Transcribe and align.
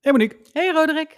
Hey 0.00 0.12
Monique. 0.12 0.38
Hey 0.52 0.70
Roderick. 0.70 1.16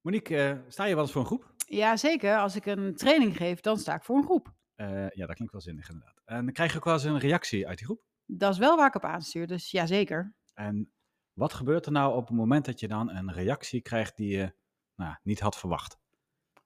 Monique, 0.00 0.36
eh, 0.36 0.58
sta 0.68 0.84
je 0.84 0.94
wel 0.94 1.02
eens 1.02 1.12
voor 1.12 1.20
een 1.20 1.26
groep? 1.26 1.54
Ja, 1.66 1.96
zeker. 1.96 2.38
Als 2.38 2.56
ik 2.56 2.66
een 2.66 2.94
training 2.96 3.36
geef, 3.36 3.60
dan 3.60 3.78
sta 3.78 3.94
ik 3.94 4.02
voor 4.02 4.16
een 4.16 4.24
groep. 4.24 4.52
Eh, 4.74 5.10
ja, 5.10 5.26
dat 5.26 5.34
klinkt 5.34 5.52
wel 5.52 5.62
zinnig 5.62 5.88
inderdaad. 5.88 6.22
En 6.24 6.44
dan 6.44 6.52
krijg 6.52 6.70
je 6.70 6.76
ook 6.78 6.84
wel 6.84 6.94
eens 6.94 7.04
een 7.04 7.18
reactie 7.18 7.66
uit 7.66 7.76
die 7.76 7.86
groep. 7.86 8.02
Dat 8.26 8.52
is 8.52 8.58
wel 8.58 8.76
waar 8.76 8.86
ik 8.86 8.94
op 8.94 9.04
aanstuur, 9.04 9.46
dus 9.46 9.70
ja, 9.70 9.86
zeker. 9.86 10.34
En 10.54 10.92
wat 11.32 11.52
gebeurt 11.52 11.86
er 11.86 11.92
nou 11.92 12.14
op 12.14 12.28
het 12.28 12.36
moment 12.36 12.64
dat 12.64 12.80
je 12.80 12.88
dan 12.88 13.10
een 13.10 13.32
reactie 13.32 13.80
krijgt 13.80 14.16
die 14.16 14.36
je 14.36 14.52
nou, 14.94 15.16
niet 15.22 15.40
had 15.40 15.58
verwacht? 15.58 15.98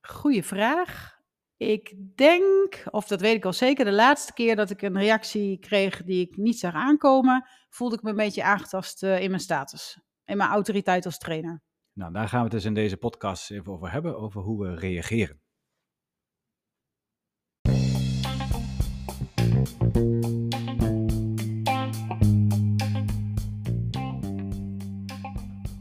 Goeie 0.01 0.45
vraag. 0.45 1.21
Ik 1.57 1.95
denk, 2.17 2.85
of 2.91 3.07
dat 3.07 3.21
weet 3.21 3.37
ik 3.37 3.45
al 3.45 3.53
zeker, 3.53 3.85
de 3.85 3.93
laatste 3.93 4.33
keer 4.33 4.57
dat 4.57 4.71
ik 4.71 4.83
een 4.83 4.99
reactie 4.99 5.59
kreeg 5.59 6.03
die 6.03 6.27
ik 6.29 6.37
niet 6.37 6.59
zag 6.59 6.75
aankomen, 6.75 7.49
voelde 7.69 7.97
ik 7.97 8.03
me 8.03 8.11
een 8.11 8.17
beetje 8.17 8.43
aangetast 8.43 9.03
eh, 9.03 9.21
in 9.21 9.31
mijn 9.31 9.43
status. 9.43 10.01
In 10.25 10.37
mijn 10.37 10.51
autoriteit 10.51 11.07
als 11.07 11.19
trainer. 11.19 11.63
Nou, 11.93 12.13
daar 12.13 12.29
gaan 12.29 12.39
we 12.39 12.45
het 12.45 12.53
dus 12.53 12.65
in 12.65 12.75
deze 12.75 12.97
podcast 12.97 13.51
even 13.51 13.73
over 13.73 13.93
hebben, 13.93 14.19
over 14.19 14.41
hoe 14.41 14.67
we 14.67 14.75
reageren. 14.75 15.41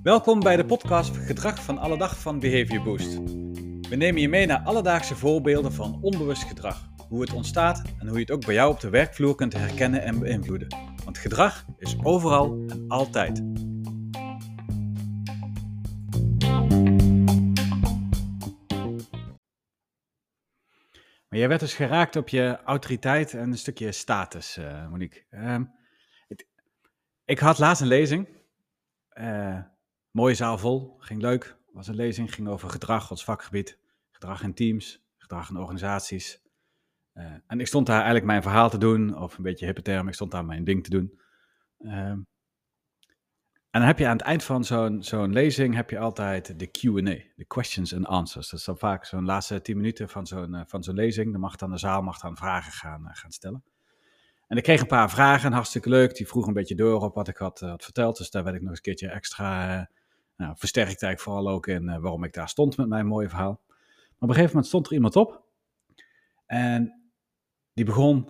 Welkom 0.03 0.39
bij 0.39 0.55
de 0.55 0.65
podcast 0.65 1.17
Gedrag 1.17 1.63
van 1.63 1.77
alle 1.77 1.97
dag 1.97 2.19
van 2.19 2.39
Behavior 2.39 2.83
Boost. 2.83 3.13
We 3.89 3.95
nemen 3.95 4.21
je 4.21 4.29
mee 4.29 4.45
naar 4.45 4.61
alledaagse 4.63 5.15
voorbeelden 5.15 5.73
van 5.73 6.01
onbewust 6.01 6.43
gedrag, 6.43 6.89
hoe 7.09 7.21
het 7.21 7.33
ontstaat 7.33 7.81
en 7.99 8.07
hoe 8.07 8.15
je 8.15 8.21
het 8.21 8.31
ook 8.31 8.45
bij 8.45 8.53
jou 8.53 8.71
op 8.71 8.79
de 8.79 8.89
werkvloer 8.89 9.35
kunt 9.35 9.53
herkennen 9.53 10.03
en 10.03 10.19
beïnvloeden. 10.19 10.67
Want 11.03 11.17
gedrag 11.17 11.65
is 11.77 11.95
overal 12.03 12.65
en 12.67 12.85
altijd. 12.87 13.50
Jij 21.41 21.49
werd 21.49 21.61
dus 21.61 21.73
geraakt 21.73 22.15
op 22.15 22.29
je 22.29 22.59
autoriteit 22.63 23.33
en 23.33 23.51
een 23.51 23.57
stukje 23.57 23.91
status, 23.91 24.57
uh, 24.57 24.89
Monique. 24.89 25.23
Het, 26.27 26.47
ik 27.25 27.39
had 27.39 27.59
laatst 27.59 27.81
een 27.81 27.87
lezing. 27.87 28.27
Uh, 29.13 29.59
mooie 30.11 30.35
zaal 30.35 30.57
vol, 30.57 30.95
ging 30.99 31.21
leuk. 31.21 31.57
Was 31.71 31.87
een 31.87 31.95
lezing, 31.95 32.33
ging 32.33 32.47
over 32.47 32.69
gedrag, 32.69 33.11
ons 33.11 33.23
vakgebied. 33.23 33.77
Gedrag 34.11 34.43
in 34.43 34.53
teams, 34.53 35.03
gedrag 35.17 35.49
in 35.49 35.57
organisaties. 35.57 36.41
Uh, 37.13 37.33
en 37.47 37.59
ik 37.59 37.67
stond 37.67 37.85
daar 37.85 37.95
eigenlijk 37.95 38.25
mijn 38.25 38.41
verhaal 38.41 38.69
te 38.69 38.77
doen, 38.77 39.17
of 39.17 39.37
een 39.37 39.43
beetje 39.43 39.65
hippe 39.65 39.81
term, 39.81 40.07
ik 40.07 40.13
stond 40.13 40.31
daar 40.31 40.45
mijn 40.45 40.63
ding 40.63 40.83
te 40.83 40.89
doen. 40.89 41.19
Ehm, 41.77 42.19
en 43.71 43.79
dan 43.79 43.87
heb 43.89 43.99
je 43.99 44.07
aan 44.07 44.17
het 44.17 44.25
eind 44.25 44.43
van 44.43 44.63
zo'n 44.63 45.03
zo'n 45.03 45.33
lezing 45.33 45.75
heb 45.75 45.89
je 45.89 45.99
altijd 45.99 46.59
de 46.59 46.67
Q&A, 46.67 47.17
de 47.35 47.45
questions 47.47 47.95
and 47.95 48.05
answers. 48.05 48.49
Dat 48.49 48.59
is 48.59 48.65
dan 48.65 48.77
vaak 48.77 49.05
zo'n 49.05 49.25
laatste 49.25 49.61
tien 49.61 49.75
minuten 49.75 50.09
van 50.09 50.27
zo'n 50.27 50.53
uh, 50.53 50.61
van 50.65 50.83
zo'n 50.83 50.95
lezing. 50.95 51.31
Dan 51.31 51.41
mag 51.41 51.55
dan 51.55 51.71
de 51.71 51.77
zaal 51.77 52.01
mag 52.01 52.19
dan 52.19 52.37
vragen 52.37 52.71
gaan, 52.71 53.01
uh, 53.01 53.09
gaan 53.11 53.31
stellen. 53.31 53.63
En 54.47 54.57
ik 54.57 54.63
kreeg 54.63 54.81
een 54.81 54.87
paar 54.87 55.09
vragen, 55.09 55.51
hartstikke 55.51 55.89
leuk. 55.89 56.15
Die 56.15 56.27
vroeg 56.27 56.47
een 56.47 56.53
beetje 56.53 56.75
door 56.75 57.01
op 57.01 57.15
wat 57.15 57.27
ik 57.27 57.37
had, 57.37 57.59
had 57.59 57.83
verteld. 57.83 58.17
Dus 58.17 58.31
daar 58.31 58.43
werd 58.43 58.55
ik 58.55 58.61
nog 58.61 58.69
eens 58.69 58.79
een 58.79 58.85
keertje 58.85 59.09
extra 59.09 59.89
nou, 60.37 60.55
versterkt 60.57 61.03
eigenlijk 61.03 61.21
vooral 61.21 61.49
ook 61.49 61.67
in 61.67 62.01
waarom 62.01 62.23
ik 62.23 62.33
daar 62.33 62.49
stond 62.49 62.77
met 62.77 62.87
mijn 62.87 63.05
mooie 63.05 63.29
verhaal. 63.29 63.61
Maar 63.67 64.29
op 64.29 64.29
een 64.29 64.35
gegeven 64.35 64.49
moment 64.49 64.67
stond 64.67 64.87
er 64.87 64.93
iemand 64.93 65.15
op. 65.15 65.43
En 66.45 67.01
die 67.73 67.85
begon, 67.85 68.29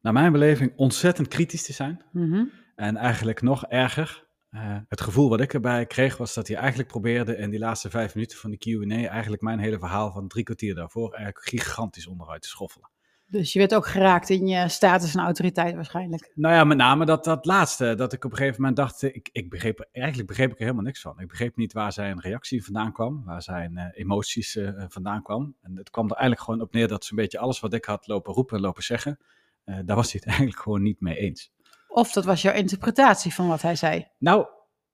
naar 0.00 0.12
mijn 0.12 0.32
beleving, 0.32 0.72
ontzettend 0.76 1.28
kritisch 1.28 1.62
te 1.62 1.72
zijn. 1.72 2.04
Mm 2.12 2.32
-hmm. 2.32 2.50
En 2.76 2.96
eigenlijk 2.96 3.42
nog 3.42 3.66
erger, 3.66 4.25
uh, 4.56 4.76
het 4.88 5.00
gevoel 5.00 5.28
wat 5.28 5.40
ik 5.40 5.54
erbij 5.54 5.86
kreeg 5.86 6.16
was 6.16 6.34
dat 6.34 6.48
hij 6.48 6.56
eigenlijk 6.56 6.88
probeerde 6.88 7.36
in 7.36 7.50
die 7.50 7.58
laatste 7.58 7.90
vijf 7.90 8.14
minuten 8.14 8.38
van 8.38 8.50
de 8.50 8.56
Q&A 8.56 9.08
eigenlijk 9.08 9.42
mijn 9.42 9.58
hele 9.58 9.78
verhaal 9.78 10.12
van 10.12 10.28
drie 10.28 10.44
kwartier 10.44 10.74
daarvoor 10.74 11.12
eigenlijk 11.12 11.46
gigantisch 11.46 12.06
onderuit 12.06 12.42
te 12.42 12.48
schoffelen. 12.48 12.90
Dus 13.28 13.52
je 13.52 13.58
werd 13.58 13.74
ook 13.74 13.86
geraakt 13.86 14.30
in 14.30 14.46
je 14.46 14.68
status 14.68 15.14
en 15.14 15.20
autoriteit 15.20 15.74
waarschijnlijk. 15.74 16.32
Nou 16.34 16.54
ja, 16.54 16.64
met 16.64 16.76
name 16.76 17.04
dat, 17.04 17.24
dat 17.24 17.44
laatste, 17.44 17.94
dat 17.94 18.12
ik 18.12 18.24
op 18.24 18.30
een 18.30 18.36
gegeven 18.36 18.60
moment 18.60 18.76
dacht, 18.76 19.02
ik, 19.02 19.28
ik 19.32 19.50
begreep, 19.50 19.88
eigenlijk 19.92 20.28
begreep 20.28 20.50
ik 20.50 20.56
er 20.56 20.62
helemaal 20.62 20.84
niks 20.84 21.00
van. 21.00 21.20
Ik 21.20 21.28
begreep 21.28 21.56
niet 21.56 21.72
waar 21.72 21.92
zijn 21.92 22.20
reactie 22.20 22.64
vandaan 22.64 22.92
kwam, 22.92 23.24
waar 23.24 23.42
zijn 23.42 23.72
uh, 23.72 23.84
emoties 23.92 24.56
uh, 24.56 24.84
vandaan 24.88 25.22
kwam. 25.22 25.56
En 25.62 25.76
het 25.76 25.90
kwam 25.90 26.04
er 26.04 26.16
eigenlijk 26.16 26.40
gewoon 26.40 26.60
op 26.60 26.72
neer 26.72 26.88
dat 26.88 27.04
zo'n 27.04 27.16
beetje 27.16 27.38
alles 27.38 27.60
wat 27.60 27.74
ik 27.74 27.84
had 27.84 28.06
lopen 28.06 28.34
roepen 28.34 28.56
en 28.56 28.62
lopen 28.62 28.82
zeggen, 28.82 29.18
uh, 29.64 29.78
daar 29.84 29.96
was 29.96 30.12
hij 30.12 30.20
het 30.20 30.28
eigenlijk 30.34 30.58
gewoon 30.58 30.82
niet 30.82 31.00
mee 31.00 31.16
eens. 31.16 31.52
Of 31.96 32.12
dat 32.12 32.24
was 32.24 32.42
jouw 32.42 32.54
interpretatie 32.54 33.34
van 33.34 33.48
wat 33.48 33.62
hij 33.62 33.76
zei? 33.76 34.06
Nou, 34.18 34.46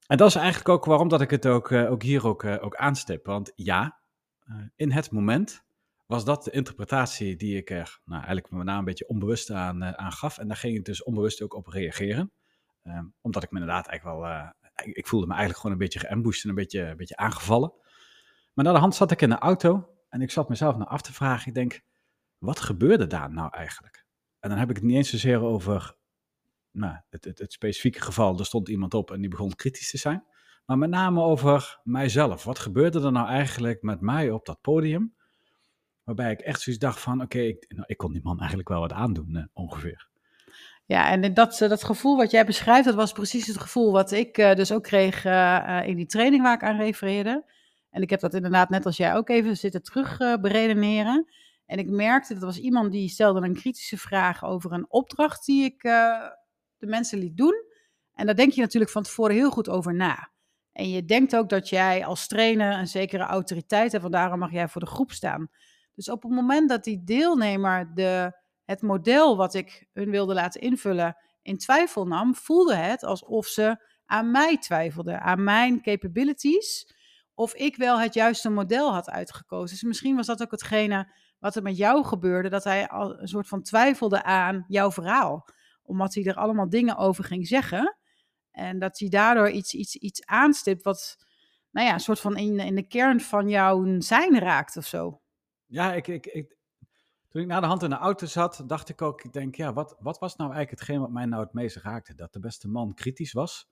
en 0.07 0.17
dat 0.17 0.27
is 0.27 0.35
eigenlijk 0.35 0.69
ook 0.69 0.85
waarom 0.85 1.07
dat 1.07 1.21
ik 1.21 1.29
het 1.29 1.45
ook, 1.45 1.69
uh, 1.69 1.91
ook 1.91 2.03
hier 2.03 2.27
ook, 2.27 2.43
uh, 2.43 2.63
ook 2.63 2.75
aanstip. 2.75 3.25
Want 3.25 3.51
ja, 3.55 3.99
uh, 4.45 4.55
in 4.75 4.91
het 4.91 5.11
moment 5.11 5.63
was 6.05 6.25
dat 6.25 6.43
de 6.43 6.51
interpretatie 6.51 7.35
die 7.35 7.57
ik 7.57 7.69
er 7.69 7.99
nou, 8.05 8.17
eigenlijk 8.17 8.51
met 8.51 8.65
name 8.65 8.79
een 8.79 8.85
beetje 8.85 9.07
onbewust 9.07 9.51
aan, 9.51 9.97
aan 9.97 10.11
gaf. 10.11 10.37
En 10.37 10.47
daar 10.47 10.57
ging 10.57 10.77
ik 10.77 10.85
dus 10.85 11.03
onbewust 11.03 11.41
ook 11.41 11.53
op 11.53 11.67
reageren. 11.67 12.31
Um, 12.83 13.13
omdat 13.21 13.43
ik 13.43 13.51
me 13.51 13.59
inderdaad 13.59 13.87
eigenlijk 13.87 14.19
wel, 14.19 14.51
ik, 14.93 15.07
voelde 15.07 15.25
me 15.25 15.31
eigenlijk 15.31 15.61
gewoon 15.61 15.75
een 15.75 15.83
beetje 15.83 15.99
geambushed 15.99 16.43
en 16.43 16.49
een 16.49 16.55
beetje, 16.55 16.81
een 16.81 16.97
beetje 16.97 17.17
aangevallen. 17.17 17.73
Maar 18.53 18.65
naar 18.65 18.73
de 18.73 18.79
hand 18.79 18.95
zat 18.95 19.11
ik 19.11 19.21
in 19.21 19.29
de 19.29 19.37
auto 19.37 19.89
en 20.09 20.21
ik 20.21 20.31
zat 20.31 20.49
mezelf 20.49 20.77
naar 20.77 20.87
af 20.87 21.01
te 21.01 21.13
vragen. 21.13 21.47
Ik 21.47 21.53
denk, 21.53 21.81
wat 22.37 22.59
gebeurde 22.59 23.07
daar 23.07 23.31
nou 23.31 23.49
eigenlijk? 23.53 24.05
En 24.39 24.49
dan 24.49 24.57
heb 24.57 24.69
ik 24.69 24.75
het 24.75 24.85
niet 24.85 24.95
eens 24.95 25.09
zozeer 25.09 25.41
over 25.41 26.01
nou, 26.73 26.95
het, 27.09 27.25
het, 27.25 27.39
het, 27.39 27.53
specifieke 27.53 28.01
geval, 28.01 28.39
er 28.39 28.45
stond 28.45 28.69
iemand 28.69 28.93
op 28.93 29.11
en 29.11 29.19
die 29.19 29.29
begon 29.29 29.55
kritisch 29.55 29.89
te 29.89 29.97
zijn. 29.97 30.23
Maar 30.65 30.77
met 30.77 30.89
name 30.89 31.21
over 31.21 31.79
mijzelf. 31.83 32.43
Wat 32.43 32.59
gebeurde 32.59 33.01
er 33.01 33.11
nou 33.11 33.27
eigenlijk 33.27 33.81
met 33.81 34.01
mij 34.01 34.31
op 34.31 34.45
dat 34.45 34.61
podium? 34.61 35.15
Waarbij 36.03 36.31
ik 36.31 36.39
echt 36.39 36.61
zoiets 36.61 36.83
dacht 36.83 36.99
van, 36.99 37.21
oké, 37.21 37.39
ik, 37.39 37.65
nou, 37.67 37.83
ik 37.87 37.97
kon 37.97 38.11
die 38.11 38.23
man 38.23 38.39
eigenlijk 38.39 38.69
wel 38.69 38.79
wat 38.79 38.93
aandoen, 38.93 39.35
eh, 39.35 39.43
ongeveer. 39.53 40.07
Ja, 40.85 41.09
en 41.09 41.33
dat, 41.33 41.57
dat 41.57 41.83
gevoel 41.83 42.17
wat 42.17 42.31
jij 42.31 42.45
beschrijft, 42.45 42.85
dat 42.85 42.95
was 42.95 43.11
precies 43.11 43.47
het 43.47 43.57
gevoel 43.57 43.91
wat 43.91 44.11
ik 44.11 44.37
uh, 44.37 44.53
dus 44.53 44.71
ook 44.71 44.83
kreeg 44.83 45.25
uh, 45.25 45.81
in 45.85 45.95
die 45.95 46.05
training 46.05 46.43
waar 46.43 46.53
ik 46.53 46.63
aan 46.63 46.77
refereerde. 46.77 47.51
En 47.89 48.01
ik 48.01 48.09
heb 48.09 48.19
dat 48.19 48.33
inderdaad 48.33 48.69
net 48.69 48.85
als 48.85 48.97
jij 48.97 49.15
ook 49.15 49.29
even 49.29 49.57
zitten 49.57 49.83
terug 49.83 50.17
beredeneren. 50.17 51.33
En 51.65 51.77
ik 51.77 51.89
merkte, 51.89 52.33
dat 52.33 52.43
was 52.43 52.57
iemand 52.57 52.91
die 52.91 53.09
stelde 53.09 53.41
een 53.41 53.53
kritische 53.53 53.97
vraag 53.97 54.43
over 54.43 54.71
een 54.71 54.85
opdracht 54.89 55.45
die 55.45 55.63
ik 55.63 55.83
de 56.83 56.89
mensen 56.89 57.17
liet 57.17 57.37
doen. 57.37 57.55
En 58.13 58.25
daar 58.25 58.35
denk 58.35 58.51
je 58.51 58.61
natuurlijk 58.61 58.91
van 58.91 59.03
tevoren 59.03 59.35
heel 59.35 59.51
goed 59.51 59.69
over 59.69 59.93
na. 59.95 60.31
En 60.71 60.89
je 60.89 61.05
denkt 61.05 61.35
ook 61.35 61.49
dat 61.49 61.69
jij 61.69 62.05
als 62.05 62.27
trainer 62.27 62.77
een 62.77 62.87
zekere 62.87 63.23
autoriteit 63.23 63.91
hebt, 63.91 64.03
want 64.03 64.15
daarom 64.15 64.39
mag 64.39 64.51
jij 64.51 64.67
voor 64.67 64.81
de 64.81 64.87
groep 64.87 65.11
staan. 65.11 65.49
Dus 65.95 66.09
op 66.09 66.23
het 66.23 66.31
moment 66.31 66.69
dat 66.69 66.83
die 66.83 67.03
deelnemer 67.03 67.93
de, 67.93 68.37
het 68.65 68.81
model 68.81 69.37
wat 69.37 69.53
ik 69.53 69.87
hun 69.93 70.09
wilde 70.09 70.33
laten 70.33 70.61
invullen 70.61 71.17
in 71.41 71.57
twijfel 71.57 72.07
nam, 72.07 72.35
voelde 72.35 72.75
het 72.75 73.03
alsof 73.03 73.45
ze 73.45 73.77
aan 74.05 74.31
mij 74.31 74.57
twijfelde, 74.57 75.19
aan 75.19 75.43
mijn 75.43 75.81
capabilities, 75.81 76.95
of 77.33 77.53
ik 77.53 77.75
wel 77.75 77.99
het 77.99 78.13
juiste 78.13 78.49
model 78.49 78.93
had 78.93 79.09
uitgekozen. 79.09 79.69
Dus 79.69 79.83
misschien 79.83 80.15
was 80.15 80.25
dat 80.25 80.41
ook 80.41 80.51
hetgene 80.51 81.13
wat 81.39 81.55
er 81.55 81.61
met 81.61 81.77
jou 81.77 82.05
gebeurde, 82.05 82.49
dat 82.49 82.63
hij 82.63 82.87
een 82.89 83.27
soort 83.27 83.47
van 83.47 83.61
twijfelde 83.61 84.23
aan 84.23 84.65
jouw 84.67 84.91
verhaal 84.91 85.45
omdat 85.83 86.13
hij 86.13 86.23
er 86.23 86.35
allemaal 86.35 86.69
dingen 86.69 86.97
over 86.97 87.23
ging 87.23 87.47
zeggen. 87.47 87.97
En 88.51 88.79
dat 88.79 88.99
hij 88.99 89.09
daardoor 89.09 89.49
iets, 89.49 89.73
iets, 89.73 89.95
iets 89.95 90.25
aanstipt 90.25 90.83
wat, 90.83 91.17
nou 91.71 91.87
ja, 91.87 91.93
een 91.93 91.99
soort 91.99 92.19
van 92.19 92.37
in, 92.37 92.59
in 92.59 92.75
de 92.75 92.87
kern 92.87 93.21
van 93.21 93.49
jouw 93.49 93.99
zijn 93.99 94.39
raakt 94.39 94.77
of 94.77 94.85
zo. 94.85 95.21
Ja, 95.65 95.93
ik, 95.93 96.07
ik, 96.07 96.25
ik, 96.25 96.57
toen 97.29 97.41
ik 97.41 97.47
naar 97.47 97.61
de 97.61 97.67
hand 97.67 97.83
in 97.83 97.89
de 97.89 97.95
auto 97.95 98.25
zat, 98.25 98.63
dacht 98.67 98.89
ik 98.89 99.01
ook, 99.01 99.23
ik 99.23 99.33
denk, 99.33 99.55
ja, 99.55 99.73
wat, 99.73 99.95
wat 99.99 100.19
was 100.19 100.35
nou 100.35 100.53
eigenlijk 100.53 100.79
hetgeen 100.79 100.99
wat 100.99 101.11
mij 101.11 101.25
nou 101.25 101.43
het 101.43 101.53
meest 101.53 101.75
raakte? 101.75 102.15
Dat 102.15 102.33
de 102.33 102.39
beste 102.39 102.67
man 102.67 102.93
kritisch 102.93 103.33
was. 103.33 103.71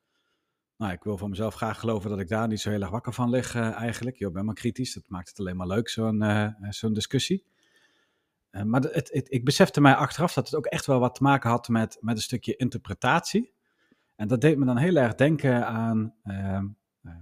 Nou, 0.77 0.93
ik 0.93 1.03
wil 1.03 1.17
van 1.17 1.29
mezelf 1.29 1.53
graag 1.53 1.79
geloven 1.79 2.09
dat 2.09 2.19
ik 2.19 2.27
daar 2.27 2.47
niet 2.47 2.59
zo 2.59 2.69
heel 2.69 2.81
erg 2.81 2.89
wakker 2.89 3.13
van 3.13 3.29
lig 3.29 3.55
uh, 3.55 3.71
eigenlijk. 3.71 4.19
Ik 4.19 4.33
ben 4.33 4.45
maar 4.45 4.55
kritisch, 4.55 4.93
dat 4.93 5.03
maakt 5.07 5.29
het 5.29 5.39
alleen 5.39 5.55
maar 5.55 5.67
leuk, 5.67 5.89
zo'n 5.89 6.23
uh, 6.23 6.47
zo'n 6.69 6.93
discussie. 6.93 7.45
Uh, 8.51 8.63
maar 8.63 8.81
het, 8.81 9.27
ik 9.29 9.45
besefte 9.45 9.81
mij 9.81 9.95
achteraf 9.95 10.33
dat 10.33 10.45
het 10.45 10.55
ook 10.55 10.65
echt 10.65 10.85
wel 10.85 10.99
wat 10.99 11.15
te 11.15 11.23
maken 11.23 11.49
had 11.49 11.67
met, 11.67 11.97
met 11.99 12.15
een 12.15 12.21
stukje 12.21 12.55
interpretatie. 12.55 13.53
En 14.15 14.27
dat 14.27 14.41
deed 14.41 14.57
me 14.57 14.65
dan 14.65 14.77
heel 14.77 14.95
erg 14.95 15.15
denken 15.15 15.67
aan. 15.67 16.13
Uh, 16.23 16.35
uh, 17.01 17.13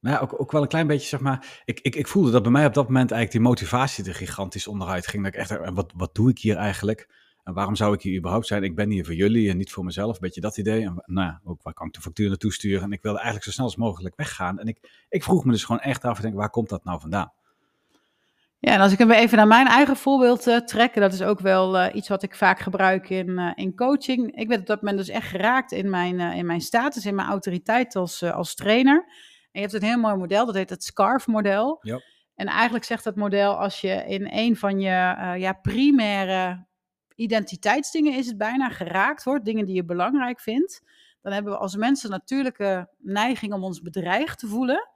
nou 0.00 0.16
ja, 0.16 0.18
ook, 0.18 0.40
ook 0.40 0.52
wel 0.52 0.62
een 0.62 0.68
klein 0.68 0.86
beetje, 0.86 1.08
zeg 1.08 1.20
maar. 1.20 1.62
Ik, 1.64 1.80
ik, 1.80 1.94
ik 1.94 2.06
voelde 2.06 2.30
dat 2.30 2.42
bij 2.42 2.52
mij 2.52 2.66
op 2.66 2.74
dat 2.74 2.86
moment 2.86 3.10
eigenlijk 3.10 3.42
die 3.42 3.50
motivatie 3.50 4.04
er 4.04 4.14
gigantisch 4.14 4.66
onderuit 4.66 5.06
ging. 5.06 5.24
Dat 5.24 5.34
ik 5.34 5.40
echt, 5.40 5.70
wat, 5.74 5.92
wat 5.96 6.14
doe 6.14 6.30
ik 6.30 6.38
hier 6.38 6.56
eigenlijk? 6.56 7.08
En 7.42 7.54
waarom 7.54 7.76
zou 7.76 7.94
ik 7.94 8.02
hier 8.02 8.18
überhaupt 8.18 8.46
zijn? 8.46 8.62
Ik 8.62 8.74
ben 8.74 8.90
hier 8.90 9.04
voor 9.04 9.14
jullie 9.14 9.50
en 9.50 9.56
niet 9.56 9.72
voor 9.72 9.84
mezelf. 9.84 10.18
Beetje 10.18 10.40
dat 10.40 10.56
idee. 10.56 10.84
En 10.84 11.02
nou 11.06 11.34
ook 11.44 11.62
waar 11.62 11.74
kan 11.74 11.86
ik 11.86 11.92
de 11.92 12.00
factuur 12.00 12.28
naartoe 12.28 12.52
sturen? 12.52 12.82
En 12.82 12.92
ik 12.92 13.02
wilde 13.02 13.16
eigenlijk 13.16 13.46
zo 13.46 13.52
snel 13.52 13.66
als 13.66 13.76
mogelijk 13.76 14.16
weggaan. 14.16 14.58
En 14.58 14.66
ik, 14.66 15.04
ik 15.08 15.22
vroeg 15.22 15.44
me 15.44 15.52
dus 15.52 15.64
gewoon 15.64 15.80
echt 15.80 16.04
af, 16.04 16.20
denk, 16.20 16.34
waar 16.34 16.50
komt 16.50 16.68
dat 16.68 16.84
nou 16.84 17.00
vandaan? 17.00 17.32
Ja, 18.66 18.72
en 18.72 18.80
als 18.80 18.92
ik 18.92 18.98
hem 18.98 19.10
even 19.10 19.36
naar 19.36 19.46
mijn 19.46 19.66
eigen 19.66 19.96
voorbeeld 19.96 20.46
uh, 20.46 20.56
trek, 20.56 20.94
dat 20.94 21.12
is 21.12 21.22
ook 21.22 21.40
wel 21.40 21.76
uh, 21.76 21.86
iets 21.92 22.08
wat 22.08 22.22
ik 22.22 22.34
vaak 22.34 22.58
gebruik 22.58 23.08
in, 23.08 23.28
uh, 23.28 23.52
in 23.54 23.76
coaching. 23.76 24.36
Ik 24.36 24.48
werd 24.48 24.60
op 24.60 24.66
dat 24.66 24.82
moment 24.82 24.98
dus 24.98 25.08
echt 25.08 25.28
geraakt 25.28 25.72
in 25.72 25.90
mijn, 25.90 26.20
in 26.20 26.46
mijn 26.46 26.60
status, 26.60 27.06
in 27.06 27.14
mijn 27.14 27.28
autoriteit 27.28 27.96
als, 27.96 28.22
als 28.22 28.54
trainer. 28.54 29.04
En 29.52 29.60
je 29.60 29.60
hebt 29.60 29.72
een 29.72 29.88
heel 29.88 29.98
mooi 29.98 30.16
model, 30.16 30.46
dat 30.46 30.54
heet 30.54 30.70
het 30.70 30.84
SCARF-model. 30.84 31.78
Ja. 31.80 32.00
En 32.34 32.46
eigenlijk 32.46 32.84
zegt 32.84 33.04
dat 33.04 33.16
model, 33.16 33.58
als 33.58 33.80
je 33.80 34.04
in 34.06 34.28
een 34.30 34.56
van 34.56 34.80
je 34.80 35.14
eh, 35.18 35.40
ja, 35.40 35.52
primaire 35.52 36.66
identiteitsdingen 37.14 38.14
is 38.14 38.26
het 38.26 38.38
bijna 38.38 38.68
geraakt 38.68 39.22
wordt, 39.24 39.44
dingen 39.44 39.66
die 39.66 39.74
je 39.74 39.84
belangrijk 39.84 40.40
vindt, 40.40 40.82
dan 41.22 41.32
hebben 41.32 41.52
we 41.52 41.58
als 41.58 41.76
mensen 41.76 42.10
natuurlijke 42.10 42.88
neiging 42.98 43.52
om 43.52 43.64
ons 43.64 43.80
bedreigd 43.80 44.38
te 44.38 44.46
voelen. 44.46 44.88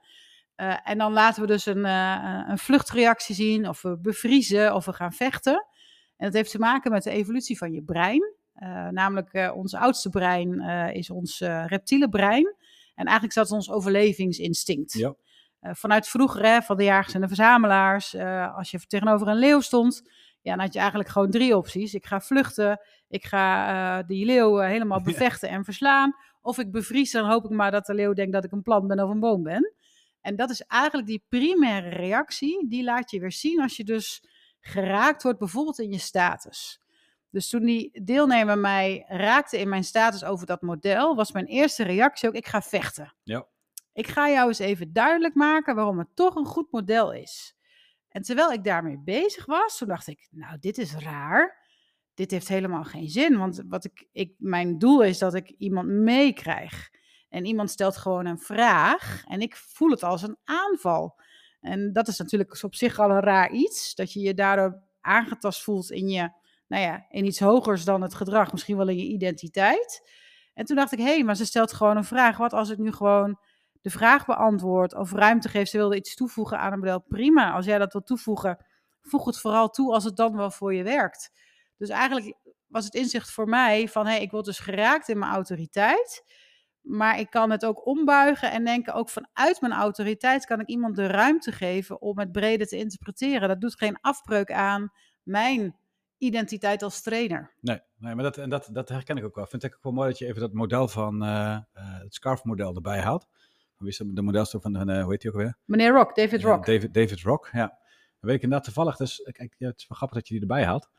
Uh, 0.61 0.77
en 0.83 0.97
dan 0.97 1.13
laten 1.13 1.41
we 1.41 1.47
dus 1.47 1.65
een, 1.65 1.85
uh, 1.85 2.43
een 2.47 2.57
vluchtreactie 2.57 3.35
zien, 3.35 3.67
of 3.67 3.81
we 3.81 3.97
bevriezen, 3.97 4.75
of 4.75 4.85
we 4.85 4.93
gaan 4.93 5.13
vechten. 5.13 5.65
En 6.17 6.25
dat 6.25 6.33
heeft 6.33 6.51
te 6.51 6.59
maken 6.59 6.91
met 6.91 7.03
de 7.03 7.09
evolutie 7.09 7.57
van 7.57 7.71
je 7.71 7.83
brein. 7.83 8.33
Uh, 8.55 8.87
namelijk, 8.87 9.51
ons 9.55 9.73
oudste 9.73 10.09
brein 10.09 10.59
is 10.93 11.09
ons 11.09 11.39
reptiele 11.65 12.09
brein. 12.09 12.55
En 12.95 13.05
eigenlijk 13.05 13.27
is 13.27 13.47
dat 13.47 13.51
ons 13.51 13.71
overlevingsinstinct. 13.71 14.93
Ja. 14.93 15.15
vanuit 15.61 16.07
vroeger, 16.07 16.45
hè, 16.45 16.61
van 16.61 16.77
de 16.77 16.83
jagers 16.83 17.13
en 17.13 17.21
de 17.21 17.27
verzamelaars, 17.27 18.15
als 18.55 18.71
je 18.71 18.79
tegenover 18.87 19.27
een 19.27 19.37
leeuw 19.37 19.59
stond, 19.59 20.01
ja, 20.41 20.51
dan 20.51 20.59
had 20.59 20.73
je 20.73 20.79
eigenlijk 20.79 21.09
gewoon 21.09 21.29
drie 21.29 21.57
opties. 21.57 21.93
Ik 21.93 22.05
ga 22.05 22.19
vluchten, 22.19 22.81
ik 23.07 23.25
ga 23.25 24.03
die 24.03 24.25
leeuw 24.25 24.57
helemaal 24.57 25.01
bevechten 25.11 25.49
en 25.49 25.63
verslaan. 25.63 26.15
Of 26.41 26.57
ik 26.57 26.71
bevries, 26.71 27.11
dan 27.11 27.29
hoop 27.29 27.43
ik 27.43 27.51
maar 27.51 27.71
dat 27.71 27.85
de 27.85 27.93
leeuw 27.93 28.13
denkt 28.13 28.33
dat 28.33 28.43
ik 28.43 28.51
een 28.51 28.61
plant 28.61 28.87
ben 28.87 29.03
of 29.03 29.09
een 29.09 29.19
boom 29.19 29.43
ben. 29.43 29.73
En 30.21 30.35
dat 30.35 30.49
is 30.49 30.61
eigenlijk 30.61 31.07
die 31.07 31.23
primaire 31.29 31.89
reactie, 31.89 32.67
die 32.67 32.83
laat 32.83 33.11
je 33.11 33.19
weer 33.19 33.31
zien 33.31 33.61
als 33.61 33.77
je 33.77 33.83
dus 33.83 34.23
geraakt 34.59 35.23
wordt, 35.23 35.39
bijvoorbeeld 35.39 35.79
in 35.79 35.91
je 35.91 35.97
status. 35.97 36.81
Dus 37.29 37.49
toen 37.49 37.65
die 37.65 38.03
deelnemer 38.03 38.57
mij 38.57 39.05
raakte 39.07 39.59
in 39.59 39.69
mijn 39.69 39.83
status 39.83 40.23
over 40.23 40.45
dat 40.45 40.61
model, 40.61 41.15
was 41.15 41.31
mijn 41.31 41.45
eerste 41.45 41.83
reactie 41.83 42.29
ook: 42.29 42.35
ik 42.35 42.47
ga 42.47 42.61
vechten. 42.61 43.13
Ja. 43.23 43.47
Ik 43.93 44.07
ga 44.07 44.29
jou 44.29 44.47
eens 44.47 44.59
even 44.59 44.93
duidelijk 44.93 45.35
maken 45.35 45.75
waarom 45.75 45.99
het 45.99 46.15
toch 46.15 46.35
een 46.35 46.45
goed 46.45 46.71
model 46.71 47.13
is. 47.13 47.55
En 48.09 48.21
terwijl 48.21 48.51
ik 48.51 48.63
daarmee 48.63 48.99
bezig 48.99 49.45
was, 49.45 49.77
toen 49.77 49.87
dacht 49.87 50.07
ik, 50.07 50.27
nou, 50.31 50.57
dit 50.59 50.77
is 50.77 50.93
raar. 50.93 51.59
Dit 52.13 52.31
heeft 52.31 52.47
helemaal 52.47 52.83
geen 52.83 53.09
zin, 53.09 53.37
want 53.37 53.63
wat 53.67 53.85
ik, 53.85 54.07
ik, 54.11 54.33
mijn 54.37 54.77
doel 54.77 55.03
is 55.03 55.17
dat 55.17 55.33
ik 55.33 55.49
iemand 55.49 55.87
meekrijg. 55.87 56.89
En 57.31 57.45
iemand 57.45 57.69
stelt 57.69 57.97
gewoon 57.97 58.25
een 58.25 58.39
vraag 58.39 59.23
en 59.27 59.41
ik 59.41 59.55
voel 59.55 59.89
het 59.89 60.03
als 60.03 60.21
een 60.21 60.37
aanval. 60.43 61.19
En 61.59 61.93
dat 61.93 62.07
is 62.07 62.17
natuurlijk 62.17 62.63
op 62.63 62.75
zich 62.75 62.99
al 62.99 63.09
een 63.09 63.19
raar 63.19 63.51
iets, 63.51 63.95
dat 63.95 64.13
je 64.13 64.19
je 64.19 64.33
daardoor 64.33 64.81
aangetast 65.01 65.63
voelt 65.63 65.91
in 65.91 66.07
je, 66.07 66.29
nou 66.67 66.83
ja, 66.83 67.05
in 67.09 67.25
iets 67.25 67.39
hogers 67.39 67.83
dan 67.83 68.01
het 68.01 68.13
gedrag, 68.13 68.51
misschien 68.51 68.77
wel 68.77 68.87
in 68.87 68.97
je 68.97 69.07
identiteit. 69.07 70.09
En 70.53 70.65
toen 70.65 70.75
dacht 70.75 70.91
ik, 70.91 70.99
hé, 70.99 71.05
hey, 71.05 71.23
maar 71.23 71.35
ze 71.35 71.45
stelt 71.45 71.73
gewoon 71.73 71.97
een 71.97 72.03
vraag. 72.03 72.37
Wat 72.37 72.53
als 72.53 72.69
ik 72.69 72.77
nu 72.77 72.91
gewoon 72.91 73.39
de 73.81 73.89
vraag 73.89 74.25
beantwoord 74.25 74.95
of 74.95 75.11
ruimte 75.11 75.49
geeft, 75.49 75.71
ze 75.71 75.77
wilde 75.77 75.95
iets 75.95 76.15
toevoegen 76.15 76.59
aan 76.59 76.73
een 76.73 76.79
model, 76.79 76.99
prima. 76.99 77.51
Als 77.51 77.65
jij 77.65 77.77
dat 77.77 77.93
wil 77.93 78.03
toevoegen, 78.03 78.65
voeg 79.01 79.25
het 79.25 79.39
vooral 79.39 79.69
toe 79.69 79.93
als 79.93 80.03
het 80.03 80.15
dan 80.15 80.35
wel 80.35 80.51
voor 80.51 80.73
je 80.73 80.83
werkt. 80.83 81.31
Dus 81.77 81.89
eigenlijk 81.89 82.37
was 82.67 82.85
het 82.85 82.93
inzicht 82.93 83.31
voor 83.31 83.47
mij 83.47 83.87
van, 83.87 84.05
hé, 84.05 84.11
hey, 84.11 84.21
ik 84.21 84.31
word 84.31 84.45
dus 84.45 84.59
geraakt 84.59 85.09
in 85.09 85.19
mijn 85.19 85.31
autoriteit, 85.31 86.23
maar 86.81 87.19
ik 87.19 87.29
kan 87.29 87.51
het 87.51 87.65
ook 87.65 87.85
ombuigen 87.85 88.51
en 88.51 88.65
denken, 88.65 88.93
ook 88.93 89.09
vanuit 89.09 89.61
mijn 89.61 89.73
autoriteit 89.73 90.45
kan 90.45 90.59
ik 90.59 90.67
iemand 90.67 90.95
de 90.95 91.07
ruimte 91.07 91.51
geven 91.51 92.01
om 92.01 92.19
het 92.19 92.31
breder 92.31 92.67
te 92.67 92.77
interpreteren. 92.77 93.47
Dat 93.47 93.61
doet 93.61 93.77
geen 93.77 93.97
afbreuk 94.01 94.51
aan 94.51 94.91
mijn 95.23 95.75
identiteit 96.17 96.83
als 96.83 97.01
trainer. 97.01 97.53
Nee, 97.59 97.79
nee 97.97 98.15
maar 98.15 98.23
dat, 98.23 98.37
en 98.37 98.49
dat, 98.49 98.69
dat 98.71 98.89
herken 98.89 99.17
ik 99.17 99.23
ook 99.23 99.35
wel. 99.35 99.45
Vind 99.45 99.63
ik 99.63 99.75
ook 99.75 99.83
wel 99.83 99.93
mooi 99.93 100.09
dat 100.09 100.17
je 100.17 100.25
even 100.25 100.41
dat 100.41 100.53
model 100.53 100.87
van 100.87 101.23
uh, 101.23 101.29
uh, 101.29 101.99
het 101.99 102.13
SCARF-model 102.13 102.75
erbij 102.75 102.99
haalt 102.99 103.27
wie 103.81 103.89
is 103.89 104.01
de 104.05 104.21
modelstuk 104.21 104.61
van, 104.61 104.89
uh, 104.89 105.03
hoe 105.03 105.11
heet 105.11 105.23
hij 105.23 105.31
ook 105.31 105.37
weer? 105.37 105.57
Meneer 105.65 105.91
Rock, 105.91 106.15
David 106.15 106.43
Rock. 106.43 106.65
David, 106.65 106.93
David 106.93 107.21
Rock, 107.21 107.49
ja. 107.51 107.79
Weet 108.19 108.35
ik 108.35 108.41
inderdaad 108.41 108.65
toevallig, 108.65 108.95
dus 108.95 109.29
kijk, 109.31 109.55
ja, 109.57 109.67
het 109.67 109.79
is 109.79 109.87
wel 109.87 109.97
grappig 109.97 110.17
dat 110.17 110.27
je 110.27 110.33
die 110.33 110.41
erbij 110.41 110.65
haalt. 110.65 110.89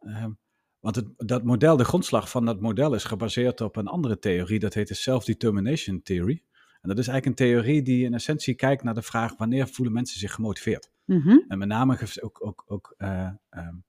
Um, 0.00 0.38
want 0.80 0.96
het, 0.96 1.06
dat 1.16 1.44
model, 1.44 1.76
de 1.76 1.84
grondslag 1.84 2.30
van 2.30 2.44
dat 2.44 2.60
model 2.60 2.94
is 2.94 3.04
gebaseerd 3.04 3.60
op 3.60 3.76
een 3.76 3.86
andere 3.86 4.18
theorie, 4.18 4.58
dat 4.58 4.74
heet 4.74 4.88
de 4.88 4.94
Self-Determination 4.94 6.02
Theory. 6.02 6.42
En 6.80 6.88
dat 6.88 6.98
is 6.98 7.08
eigenlijk 7.08 7.26
een 7.26 7.46
theorie 7.46 7.82
die 7.82 8.04
in 8.04 8.14
essentie 8.14 8.54
kijkt 8.54 8.82
naar 8.82 8.94
de 8.94 9.02
vraag 9.02 9.36
wanneer 9.36 9.68
voelen 9.68 9.94
mensen 9.94 10.18
zich 10.18 10.32
gemotiveerd. 10.32 10.90
Mm 11.04 11.20
-hmm. 11.20 11.44
En 11.48 11.58
met 11.58 11.68
name 11.68 11.98
ook, 12.20 12.46
ook, 12.46 12.64
ook 12.66 12.94
uh, 12.98 13.30
um, 13.50 13.84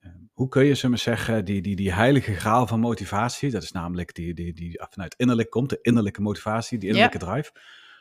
um, 0.00 0.30
hoe 0.32 0.48
kun 0.48 0.64
je, 0.64 0.74
ze 0.74 0.88
maar 0.88 0.98
zeggen, 0.98 1.44
die, 1.44 1.62
die, 1.62 1.76
die 1.76 1.92
heilige 1.92 2.34
graal 2.34 2.66
van 2.66 2.80
motivatie, 2.80 3.50
dat 3.50 3.62
is 3.62 3.72
namelijk 3.72 4.14
die, 4.14 4.34
die, 4.34 4.52
die 4.52 4.80
vanuit 4.90 5.14
innerlijk 5.16 5.50
komt, 5.50 5.70
de 5.70 5.78
innerlijke 5.82 6.20
motivatie, 6.20 6.78
die 6.78 6.88
innerlijke 6.88 7.24
yeah. 7.24 7.32
drive. 7.32 7.52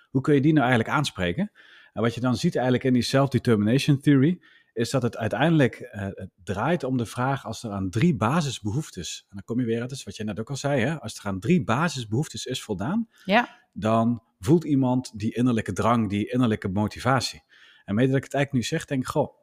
Hoe 0.09 0.21
kun 0.21 0.33
je 0.33 0.41
die 0.41 0.53
nou 0.53 0.67
eigenlijk 0.67 0.97
aanspreken? 0.97 1.51
En 1.93 2.01
wat 2.01 2.13
je 2.13 2.21
dan 2.21 2.35
ziet 2.35 2.55
eigenlijk 2.55 2.83
in 2.83 2.93
die 2.93 3.01
self-determination 3.01 3.99
theory, 3.99 4.41
is 4.77 4.89
dat 4.89 5.01
het 5.01 5.17
uiteindelijk 5.17 5.79
uh, 5.79 6.01
het 6.01 6.29
draait 6.43 6.83
om 6.83 6.97
de 6.97 7.05
vraag 7.05 7.45
als 7.45 7.63
er 7.63 7.71
aan 7.71 7.89
drie 7.89 8.15
basisbehoeftes, 8.15 9.25
en 9.29 9.35
dan 9.35 9.43
kom 9.45 9.59
je 9.59 9.65
weer, 9.65 9.79
dat 9.79 9.91
is 9.91 10.03
wat 10.03 10.15
je 10.15 10.23
net 10.23 10.39
ook 10.39 10.49
al 10.49 10.55
zei, 10.55 10.81
hè, 10.81 10.99
als 10.99 11.19
er 11.19 11.25
aan 11.25 11.39
drie 11.39 11.63
basisbehoeftes 11.63 12.45
is 12.45 12.63
voldaan, 12.63 13.07
ja. 13.25 13.59
dan 13.73 14.23
voelt 14.39 14.63
iemand 14.63 15.19
die 15.19 15.35
innerlijke 15.35 15.73
drang, 15.73 16.09
die 16.09 16.31
innerlijke 16.31 16.67
motivatie. 16.67 17.43
En 17.85 17.95
mede 17.95 18.07
dat 18.07 18.17
ik 18.17 18.23
het 18.23 18.33
eigenlijk 18.33 18.63
nu 18.63 18.77
zeg, 18.77 18.85
denk 18.85 19.01
ik, 19.01 19.07
goh, 19.07 19.37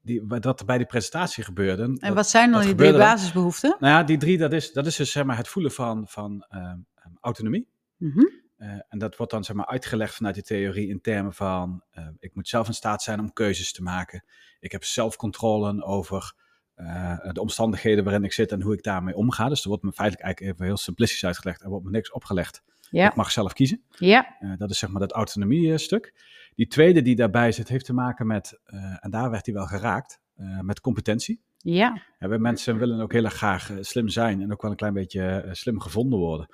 die, 0.00 0.22
wat 0.26 0.60
er 0.60 0.66
bij 0.66 0.78
die 0.78 0.86
presentatie 0.86 1.44
gebeurde. 1.44 1.82
En 1.82 1.94
dat, 1.94 2.14
wat 2.14 2.28
zijn 2.28 2.50
dan 2.50 2.62
die 2.62 2.74
drie 2.74 2.92
basisbehoeften? 2.92 3.76
Nou 3.78 3.92
ja, 3.92 4.02
die 4.02 4.16
drie, 4.18 4.38
dat 4.38 4.52
is, 4.52 4.72
dat 4.72 4.86
is 4.86 4.96
dus 4.96 5.12
zeg 5.12 5.24
maar 5.24 5.36
het 5.36 5.48
voelen 5.48 5.72
van, 5.72 6.08
van 6.08 6.46
uh, 6.50 6.72
autonomie. 7.20 7.68
Mm 7.96 8.10
-hmm. 8.10 8.43
Uh, 8.64 8.70
en 8.88 8.98
dat 8.98 9.16
wordt 9.16 9.32
dan 9.32 9.44
zeg 9.44 9.56
maar 9.56 9.66
uitgelegd 9.66 10.14
vanuit 10.14 10.34
die 10.34 10.44
theorie 10.44 10.88
in 10.88 11.00
termen 11.00 11.34
van 11.34 11.82
uh, 11.98 12.08
ik 12.18 12.34
moet 12.34 12.48
zelf 12.48 12.66
in 12.66 12.74
staat 12.74 13.02
zijn 13.02 13.20
om 13.20 13.32
keuzes 13.32 13.72
te 13.72 13.82
maken. 13.82 14.24
Ik 14.60 14.72
heb 14.72 14.84
zelfcontrole 14.84 15.84
over 15.84 16.34
uh, 16.76 17.18
de 17.32 17.40
omstandigheden 17.40 18.04
waarin 18.04 18.24
ik 18.24 18.32
zit 18.32 18.52
en 18.52 18.62
hoe 18.62 18.74
ik 18.74 18.82
daarmee 18.82 19.16
omga. 19.16 19.48
Dus 19.48 19.62
er 19.62 19.68
wordt 19.68 19.82
me 19.82 19.92
feitelijk 19.92 20.24
eigenlijk 20.24 20.54
even 20.54 20.66
heel 20.66 20.76
simplistisch 20.76 21.24
uitgelegd. 21.24 21.62
Er 21.62 21.68
wordt 21.68 21.84
me 21.84 21.90
niks 21.90 22.12
opgelegd. 22.12 22.62
Ja. 22.90 23.08
Ik 23.08 23.14
mag 23.14 23.30
zelf 23.30 23.52
kiezen. 23.52 23.82
Ja. 23.88 24.36
dat 24.58 24.70
is 24.70 24.78
zeg 24.78 24.90
maar 24.90 25.00
dat 25.00 25.12
autonomie 25.12 25.78
stuk. 25.78 26.14
Die 26.54 26.66
tweede 26.66 27.02
die 27.02 27.16
daarbij 27.16 27.52
zit 27.52 27.68
heeft 27.68 27.84
te 27.84 27.92
maken 27.92 28.26
met, 28.26 28.60
en 29.00 29.10
daar 29.10 29.30
werd 29.30 29.46
hij 29.46 29.54
wel 29.54 29.66
geraakt, 29.66 30.20
met 30.60 30.80
competentie. 30.80 31.42
Ja. 31.58 32.02
we 32.18 32.38
mensen 32.38 32.78
willen 32.78 33.00
ook 33.00 33.12
heel 33.12 33.24
erg 33.24 33.34
graag 33.34 33.70
slim 33.80 34.08
zijn 34.08 34.42
en 34.42 34.52
ook 34.52 34.62
wel 34.62 34.70
een 34.70 34.76
klein 34.76 34.92
beetje 34.92 35.48
slim 35.52 35.80
gevonden 35.80 36.18
worden. 36.18 36.48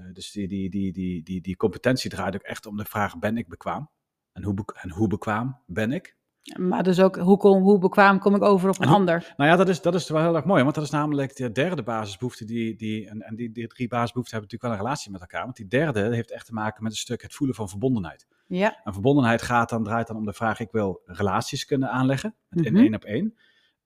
Uh, 0.00 0.12
dus 0.12 0.30
die, 0.30 0.48
die, 0.48 0.70
die, 0.70 0.92
die, 0.92 1.22
die, 1.22 1.40
die 1.40 1.56
competentie 1.56 2.10
draait 2.10 2.34
ook 2.34 2.42
echt 2.42 2.66
om 2.66 2.76
de 2.76 2.84
vraag: 2.84 3.18
ben 3.18 3.36
ik 3.36 3.48
bekwaam? 3.48 3.90
En 4.32 4.42
hoe, 4.42 4.54
be 4.54 4.62
en 4.80 4.90
hoe 4.90 5.08
bekwaam 5.08 5.62
ben 5.66 5.92
ik? 5.92 6.18
Maar 6.58 6.82
dus 6.82 7.00
ook 7.00 7.16
hoe, 7.16 7.36
kom, 7.36 7.62
hoe 7.62 7.78
bekwaam 7.78 8.18
kom 8.18 8.34
ik 8.34 8.42
over 8.42 8.68
op 8.68 8.80
een 8.80 8.86
hoe, 8.88 8.96
ander? 8.96 9.34
Nou 9.36 9.50
ja, 9.50 9.56
dat 9.56 9.68
is, 9.68 9.82
dat 9.82 9.94
is 9.94 10.08
wel 10.08 10.22
heel 10.22 10.36
erg 10.36 10.44
mooi, 10.44 10.62
want 10.62 10.74
dat 10.74 10.84
is 10.84 10.90
namelijk 10.90 11.36
de 11.36 11.52
derde 11.52 11.82
basisbehoefte. 11.82 12.44
Die, 12.44 12.76
die, 12.76 13.08
en 13.08 13.22
en 13.22 13.36
die, 13.36 13.52
die 13.52 13.66
drie 13.66 13.88
basisbehoeften 13.88 14.38
hebben 14.38 14.50
natuurlijk 14.50 14.62
wel 14.62 14.72
een 14.72 14.78
relatie 14.78 15.10
met 15.10 15.20
elkaar. 15.20 15.44
Want 15.44 15.56
die 15.56 15.66
derde 15.66 16.14
heeft 16.14 16.30
echt 16.30 16.46
te 16.46 16.52
maken 16.52 16.82
met 16.82 16.92
een 16.92 16.98
stuk 16.98 17.22
het 17.22 17.34
voelen 17.34 17.56
van 17.56 17.68
verbondenheid. 17.68 18.26
Ja. 18.46 18.80
En 18.84 18.92
verbondenheid 18.92 19.42
gaat 19.42 19.68
dan, 19.68 19.84
draait 19.84 20.06
dan 20.06 20.16
om 20.16 20.24
de 20.24 20.32
vraag: 20.32 20.60
ik 20.60 20.70
wil 20.70 21.00
relaties 21.04 21.64
kunnen 21.64 21.90
aanleggen, 21.90 22.34
in 22.50 22.72
Mhm. 22.72 22.82
één 22.82 22.94
op 22.94 23.04
één. 23.04 23.34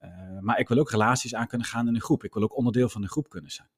Uh, 0.01 0.11
maar 0.41 0.59
ik 0.59 0.69
wil 0.69 0.79
ook 0.79 0.91
relaties 0.91 1.35
aan 1.35 1.47
kunnen 1.47 1.67
gaan 1.67 1.89
in 1.89 1.95
een 1.95 2.01
groep. 2.01 2.25
Ik 2.25 2.35
wil 2.35 2.43
ook 2.43 2.57
onderdeel 2.57 2.89
van 2.89 3.03
een 3.03 3.09
groep 3.09 3.29
kunnen 3.29 3.51
zijn. 3.51 3.69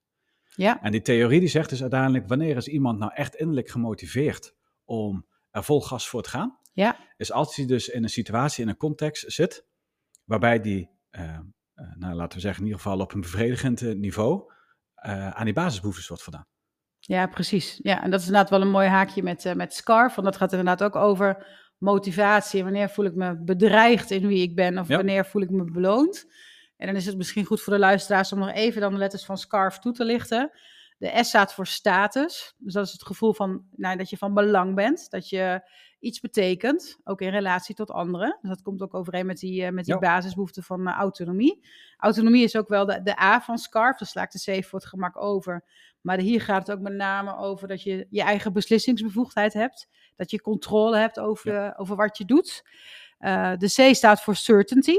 Ja. 0.57 0.83
En 0.83 0.93
die 0.93 1.03
theorie 1.03 1.41
die 1.41 1.49
zegt 1.49 1.71
dus 1.71 1.81
uiteindelijk, 1.81 2.29
wanneer 2.29 2.57
is 2.57 2.69
iemand 2.69 2.99
nou 2.99 3.13
echt 3.15 3.35
innerlijk 3.35 3.69
gemotiveerd 3.69 4.55
om 4.85 5.27
er 5.51 5.65
vol 5.65 5.81
gas 5.81 6.09
voor 6.09 6.23
te 6.23 6.31
gaan? 6.31 6.59
Ja. 6.73 6.97
Is 7.17 7.33
als 7.33 7.57
hij 7.57 7.67
dus 7.67 7.89
in 7.89 8.03
een 8.03 8.09
situatie, 8.09 8.63
in 8.63 8.69
een 8.69 8.77
context 8.77 9.33
zit, 9.33 9.67
waarbij 10.25 10.61
die, 10.61 10.91
uh, 11.11 11.23
uh, 11.23 11.39
nou 11.99 12.15
laten 12.15 12.35
we 12.35 12.41
zeggen 12.41 12.61
in 12.61 12.67
ieder 12.67 12.83
geval 12.83 13.01
op 13.01 13.13
een 13.13 13.21
bevredigend 13.21 13.81
niveau, 13.81 14.53
uh, 15.07 15.29
aan 15.31 15.45
die 15.45 15.55
basisbehoeftes 15.55 16.09
wordt 16.09 16.23
voldaan. 16.23 16.47
Ja, 16.99 17.27
precies. 17.27 17.79
Ja, 17.83 18.03
en 18.03 18.11
dat 18.11 18.21
is 18.21 18.27
inderdaad 18.27 18.51
wel 18.51 18.61
een 18.61 18.71
mooi 18.71 18.89
haakje 18.89 19.23
met, 19.23 19.45
uh, 19.45 19.53
met 19.53 19.75
SCARF, 19.75 20.15
want 20.15 20.27
dat 20.27 20.37
gaat 20.37 20.51
inderdaad 20.53 20.83
ook 20.83 20.97
over 20.97 21.47
motivatie. 21.79 22.63
Wanneer 22.63 22.91
voel 22.91 23.05
ik 23.05 23.15
me 23.15 23.43
bedreigd 23.45 24.11
in 24.11 24.27
wie 24.27 24.43
ik 24.43 24.55
ben 24.55 24.79
of 24.79 24.89
Ja. 24.89 24.97
wanneer 24.97 25.27
voel 25.27 25.43
ik 25.43 25.51
me 25.51 25.65
beloond? 25.65 26.27
En 26.77 26.87
dan 26.87 26.97
is 26.97 27.07
het 27.07 27.17
misschien 27.17 27.45
goed 27.45 27.63
voor 27.63 27.73
de 27.73 27.79
luisteraars 27.79 28.33
om 28.33 28.39
nog 28.39 28.53
even 28.53 28.81
dan 28.81 28.93
de 28.93 28.99
letters 28.99 29.25
van 29.25 29.39
SCARF 29.39 29.79
toe 29.79 29.93
te 29.93 30.05
lichten. 30.05 30.51
De 30.99 31.25
S 31.25 31.29
staat 31.29 31.55
voor 31.55 31.67
status. 31.67 32.55
Dus 32.59 32.73
dat 32.73 32.87
is 32.87 32.93
het 32.93 33.07
gevoel 33.07 33.35
van 33.35 33.65
nou, 33.77 33.97
dat 33.97 34.11
je 34.11 34.17
van 34.17 34.35
belang 34.35 34.75
bent. 34.75 35.11
Dat 35.11 35.29
je 35.29 35.71
iets 35.99 36.21
betekent, 36.21 36.99
ook 37.05 37.21
in 37.21 37.29
relatie 37.31 37.75
tot 37.75 37.91
anderen. 37.91 38.39
Dus 38.41 38.51
dat 38.51 38.63
komt 38.63 38.83
ook 38.83 38.95
overeen 38.95 39.27
met 39.27 39.39
die, 39.39 39.63
uh, 39.63 39.71
met 39.71 39.85
die 39.85 39.95
Ja. 39.95 40.01
basisbehoefte 40.01 40.63
van 40.63 40.81
uh, 40.89 40.95
autonomie. 40.95 41.67
Autonomie 41.97 42.45
is 42.45 42.57
ook 42.57 42.69
wel 42.69 42.87
de, 42.87 43.03
de 43.03 43.21
A 43.21 43.41
van 43.41 43.59
SCARF. 43.59 43.99
Dus 43.99 44.11
sla 44.11 44.23
ik 44.23 44.31
de 44.31 44.61
C 44.61 44.65
voor 44.65 44.79
het 44.79 44.89
gemak 44.89 45.23
over. 45.23 45.65
Maar 46.01 46.19
hier 46.19 46.41
gaat 46.41 46.67
het 46.67 46.77
ook 46.77 46.83
met 46.83 46.93
name 46.93 47.37
over 47.37 47.69
dat 47.69 47.83
je 47.83 48.07
je 48.11 48.23
eigen 48.23 48.53
beslissingsbevoegdheid 48.53 49.53
hebt. 49.53 49.89
Dat 50.17 50.31
je 50.31 50.41
controle 50.41 50.97
hebt 50.97 51.19
over, 51.19 51.77
over 51.79 51.97
wat 51.97 52.19
je 52.19 52.25
doet. 52.25 52.65
Uh, 53.21 53.53
de 53.57 53.67
C 53.67 53.95
staat 53.95 54.23
voor 54.23 54.37
certainty. 54.37 54.97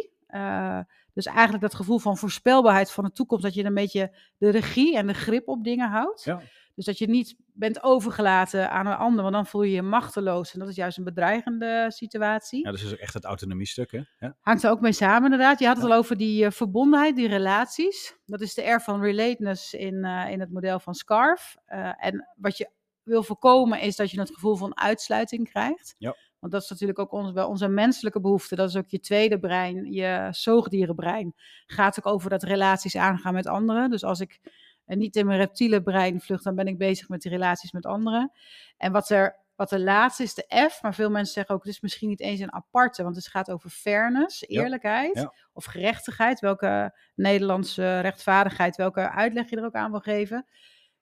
Dus 1.18 1.26
eigenlijk 1.26 1.62
dat 1.62 1.76
gevoel 1.76 2.00
van 2.00 2.18
voorspelbaarheid 2.18 2.92
van 2.92 3.04
de 3.04 3.12
toekomst, 3.12 3.44
dat 3.44 3.54
je 3.54 3.64
een 3.64 3.74
beetje 3.74 4.16
de 4.38 4.50
regie 4.50 4.98
en 4.98 5.08
de 5.08 5.14
grip 5.14 5.48
op 5.48 5.64
dingen 5.64 5.90
houdt. 5.90 6.24
Ja. 6.24 6.42
Dus 6.76 6.86
dat 6.86 6.98
je 6.98 7.08
niet 7.08 7.36
bent 7.54 7.84
overgelaten 7.84 8.72
aan 8.72 8.88
een 8.88 8.98
ander, 8.98 9.22
want 9.22 9.34
dan 9.34 9.46
voel 9.46 9.62
je 9.62 9.72
je 9.72 9.82
machteloos. 9.82 10.54
En 10.54 10.60
dat 10.60 10.70
is 10.70 10.76
juist 10.76 10.98
een 10.98 11.04
bedreigende 11.04 11.86
situatie. 11.88 12.66
Ja, 12.66 12.72
dus 12.72 12.84
is 12.84 12.92
ook 12.92 12.98
echt 12.98 13.14
het 13.14 13.26
autonomiestuk, 13.26 13.92
hè? 13.92 14.02
Ja. 14.20 14.38
Hangt 14.42 14.64
er 14.64 14.70
ook 14.70 14.82
mee 14.82 14.92
samen, 14.92 15.24
inderdaad. 15.24 15.60
Je 15.60 15.66
had 15.66 15.76
het 15.76 15.86
al 15.86 15.94
over 15.94 16.18
die 16.18 16.44
uh, 16.44 16.52
verbondenheid, 16.52 17.16
die 17.16 17.28
relaties. 17.28 18.18
Dat 18.26 18.42
is 18.42 18.54
de 18.54 18.70
R 18.70 18.82
van 18.82 19.02
relateness 19.02 19.74
in, 19.74 20.06
uh, 20.06 20.32
in 20.32 20.40
het 20.40 20.52
model 20.52 20.80
van 20.80 20.94
SCARF. 20.94 21.56
Uh, 21.68 22.06
en 22.06 22.34
wat 22.36 22.58
je 22.58 22.72
wil 23.04 23.24
voorkomen 23.24 23.82
is 23.82 23.96
dat 23.96 24.12
je 24.12 24.20
het 24.20 24.34
gevoel 24.34 24.56
van 24.56 24.78
uitsluiting 24.78 25.50
krijgt. 25.50 25.96
Ja. 25.98 26.16
Want 26.40 26.52
dat 26.52 26.62
is 26.62 26.70
natuurlijk 26.70 27.00
ook 27.00 27.12
ons, 27.12 27.32
wel 27.32 27.48
onze 27.48 27.68
menselijke 27.68 28.22
behoefte. 28.22 28.56
Dat 28.56 28.70
is 28.70 28.76
ook 28.76 28.90
je 28.90 29.00
tweede 29.00 29.40
brein, 29.40 29.92
je 29.92 30.28
zoogdierenbrein. 30.32 31.34
Gaat 31.66 32.00
ook 32.00 32.14
over 32.14 32.30
dat 32.30 32.44
relaties 32.44 32.96
aangaan 32.96 33.34
met 33.34 33.48
anderen. 33.48 33.90
Dus 33.90 34.04
als 34.04 34.20
ik 34.20 34.40
en 34.88 34.98
niet 34.98 35.16
in 35.16 35.26
mijn 35.26 35.40
reptiele 35.40 35.82
brein 35.82 36.22
vlucht, 36.22 36.44
dan 36.44 36.56
ben 36.56 36.68
ik 36.68 36.78
bezig 36.78 37.10
met 37.10 37.22
die 37.22 37.32
relaties 37.32 37.72
met 37.72 37.86
anderen. 37.86 38.32
En 38.78 38.92
wat 38.92 39.10
er, 39.10 39.36
wat 39.56 39.70
de 39.70 39.80
laatste 39.80 40.24
is, 40.24 40.34
de 40.34 40.68
F, 40.70 40.82
maar 40.82 40.94
veel 40.94 41.10
mensen 41.10 41.34
zeggen 41.34 41.56
ook, 41.56 41.64
het 41.64 41.74
is 41.74 41.82
misschien 41.82 42.10
niet 42.10 42.20
eens 42.20 42.40
een 42.40 42.54
aparte, 42.54 43.04
want 43.04 43.16
het 43.16 43.28
gaat 43.28 43.52
over 43.52 43.70
fairness, 43.70 44.48
eerlijkheid 44.48 45.16
ja. 45.16 45.34
of 45.54 45.66
gerechtigheid, 45.66 46.40
welke 46.40 46.98
Nederlandse 47.16 48.00
rechtvaardigheid, 48.00 48.76
welke 48.76 49.10
uitleg 49.12 49.50
je 49.50 49.56
er 49.58 49.66
ook 49.66 49.76
aan 49.76 49.92
wil 49.92 50.00
geven. 50.00 50.46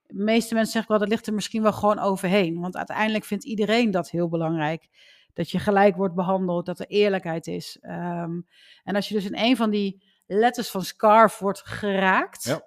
De 0.08 0.24
meeste 0.24 0.54
mensen 0.54 0.74
zeggen 0.74 0.92
wel, 0.92 1.00
dat 1.00 1.10
ligt 1.10 1.27
er 1.27 1.34
misschien 1.34 1.62
wel 1.62 1.74
gewoon 1.74 2.00
overheen, 2.00 2.60
want 2.60 2.77
uiteindelijk 2.77 3.25
vindt 3.25 3.44
iedereen 3.44 3.92
dat 3.92 4.10
heel 4.10 4.30
belangrijk. 4.30 4.88
Dat 5.36 5.51
je 5.51 5.60
gelijk 5.60 5.96
wordt 5.96 6.15
behandeld, 6.15 6.65
dat 6.65 6.80
er 6.80 6.88
eerlijkheid 6.88 7.48
is. 7.48 7.77
Um, 7.82 8.48
en 8.84 8.96
als 8.96 9.08
je 9.08 9.13
dus 9.13 9.25
in 9.25 9.38
een 9.38 9.56
van 9.56 9.70
die 9.70 10.04
letters 10.25 10.70
van 10.72 10.82
SCARF 10.84 11.39
wordt 11.39 11.62
geraakt, 11.68 12.44
Ja. 12.44 12.62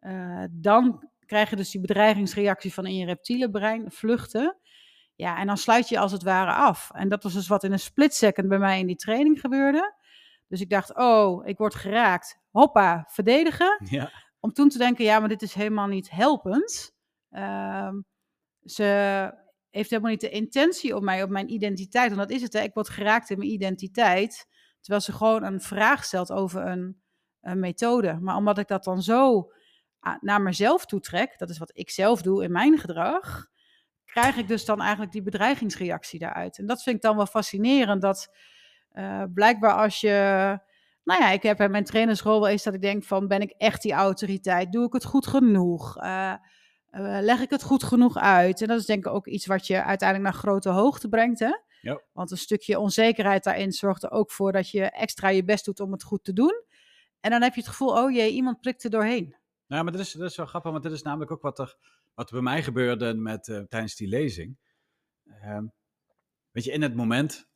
uh, 0.00 0.48
dan 0.50 1.08
krijg 1.26 1.50
je 1.50 1.56
dus 1.56 1.70
die 1.70 1.80
bedreigingsreactie 1.80 2.74
van 2.74 2.86
in 2.86 2.96
je 2.96 3.06
reptiele 3.06 3.50
brein, 3.50 3.90
vluchten. 3.90 4.56
Ja, 5.14 5.38
en 5.38 5.46
dan 5.46 5.56
sluit 5.56 5.88
je 5.88 5.98
als 5.98 6.12
het 6.12 6.22
ware 6.22 6.52
af. 6.52 6.90
En 6.94 7.08
dat 7.08 7.22
was 7.22 7.32
dus 7.32 7.48
wat 7.48 7.64
in 7.64 7.72
een 7.72 7.78
split 7.78 8.14
second 8.14 8.48
bij 8.48 8.58
mij 8.58 8.78
in 8.78 8.86
die 8.86 8.96
training 8.96 9.40
gebeurde. 9.40 9.94
Dus 10.48 10.60
ik 10.60 10.70
dacht, 10.70 10.96
oh, 10.96 11.46
ik 11.46 11.58
word 11.58 11.74
geraakt. 11.74 12.40
Hoppa, 12.50 13.04
verdedigen. 13.10 13.80
Ja. 13.90 14.10
Om 14.40 14.52
toen 14.52 14.68
te 14.68 14.78
denken, 14.78 15.04
ja, 15.04 15.18
maar 15.18 15.28
dit 15.28 15.42
is 15.42 15.54
helemaal 15.54 15.86
niet 15.86 16.10
helpend. 16.10 16.94
Uh, 17.30 17.90
ze 18.64 19.42
heeft 19.74 19.90
helemaal 19.90 20.10
niet 20.10 20.20
de 20.20 20.28
intentie 20.28 20.96
op 20.96 21.02
mij, 21.02 21.22
op 21.22 21.30
mijn 21.30 21.52
identiteit. 21.52 22.10
En 22.10 22.16
dat 22.16 22.30
is 22.30 22.42
het, 22.42 22.52
hè. 22.52 22.60
ik 22.60 22.74
word 22.74 22.88
geraakt 22.88 23.30
in 23.30 23.38
mijn 23.38 23.50
identiteit. 23.50 24.48
Terwijl 24.80 25.04
ze 25.04 25.12
gewoon 25.12 25.42
een 25.44 25.60
vraag 25.60 26.04
stelt 26.04 26.32
over 26.32 26.66
een, 26.66 27.02
methode. 27.40 28.18
Maar 28.20 28.36
omdat 28.36 28.58
ik 28.58 28.68
dat 28.68 28.84
dan 28.84 29.02
zo 29.02 29.50
naar 30.20 30.42
mezelf 30.42 30.86
toetrek, 30.86 31.38
dat 31.38 31.50
is 31.50 31.58
wat 31.58 31.70
ik 31.74 31.90
zelf 31.90 32.22
doe 32.22 32.44
in 32.44 32.52
mijn 32.52 32.78
gedrag, 32.78 33.46
krijg 34.04 34.36
ik 34.36 34.48
dus 34.48 34.64
dan 34.64 34.80
eigenlijk 34.80 35.12
die 35.12 35.22
bedreigingsreactie 35.22 36.18
daaruit. 36.18 36.58
En 36.58 36.66
dat 36.66 36.82
vind 36.82 36.96
ik 36.96 37.02
dan 37.02 37.16
wel 37.16 37.26
fascinerend, 37.26 38.02
dat 38.02 38.36
uh, 38.92 39.22
blijkbaar 39.34 39.74
als 39.74 40.00
je, 40.00 40.10
nou 41.04 41.22
ja, 41.22 41.30
ik 41.30 41.42
heb 41.42 41.60
in 41.60 41.70
mijn 41.70 41.84
trainersrol 41.84 42.40
wel 42.40 42.48
eens 42.48 42.62
dat 42.62 42.74
ik 42.74 42.80
denk 42.80 43.04
van, 43.04 43.28
ben 43.28 43.40
ik 43.40 43.54
echt 43.58 43.82
die 43.82 43.92
autoriteit? 43.92 44.72
Doe 44.72 44.86
ik 44.86 44.92
het 44.92 45.04
goed 45.04 45.26
genoeg? 45.26 46.02
Uh, 46.02 46.34
uh, 46.96 47.18
leg 47.20 47.40
ik 47.40 47.50
het 47.50 47.62
goed 47.62 47.82
genoeg 47.82 48.16
uit? 48.16 48.60
En 48.62 48.68
dat 48.68 48.80
is 48.80 48.86
denk 48.86 49.06
ik 49.06 49.12
ook 49.12 49.26
iets 49.26 49.46
wat 49.46 49.66
je 49.66 49.82
uiteindelijk 49.82 50.30
naar 50.30 50.40
grote 50.40 50.68
hoogte 50.68 51.08
brengt, 51.08 51.38
hè? 51.38 51.52
Ja. 51.80 52.02
Want 52.12 52.30
een 52.30 52.36
stukje 52.36 52.78
onzekerheid 52.78 53.44
daarin 53.44 53.72
zorgt 53.72 54.02
er 54.02 54.10
ook 54.10 54.30
voor 54.30 54.52
dat 54.52 54.70
je 54.70 54.82
extra 54.82 55.28
je 55.28 55.44
best 55.44 55.64
doet 55.64 55.80
om 55.80 55.92
het 55.92 56.02
goed 56.02 56.24
te 56.24 56.32
doen. 56.32 56.62
En 57.20 57.30
dan 57.30 57.42
heb 57.42 57.54
je 57.54 57.60
het 57.60 57.70
gevoel, 57.70 58.02
oh 58.02 58.12
jee, 58.12 58.32
iemand 58.32 58.60
prikt 58.60 58.84
er 58.84 58.90
doorheen. 58.90 59.36
Nou, 59.66 59.82
maar 59.82 59.92
dat 59.92 60.00
is, 60.00 60.12
dat 60.12 60.30
is 60.30 60.36
wel 60.36 60.46
grappig, 60.46 60.70
want 60.70 60.82
dit 60.82 60.92
is 60.92 61.02
namelijk 61.02 61.30
ook 61.30 61.42
wat 61.42 61.58
er, 61.58 61.76
wat 62.14 62.26
er 62.26 62.32
bij 62.32 62.42
mij 62.42 62.62
gebeurde 62.62 63.14
met, 63.14 63.48
uh, 63.48 63.60
tijdens 63.60 63.96
die 63.96 64.08
lezing. 64.08 64.58
Uh, 65.24 65.58
weet 66.50 66.64
je, 66.64 66.72
in 66.72 66.82
het 66.82 66.94
moment, 66.94 67.48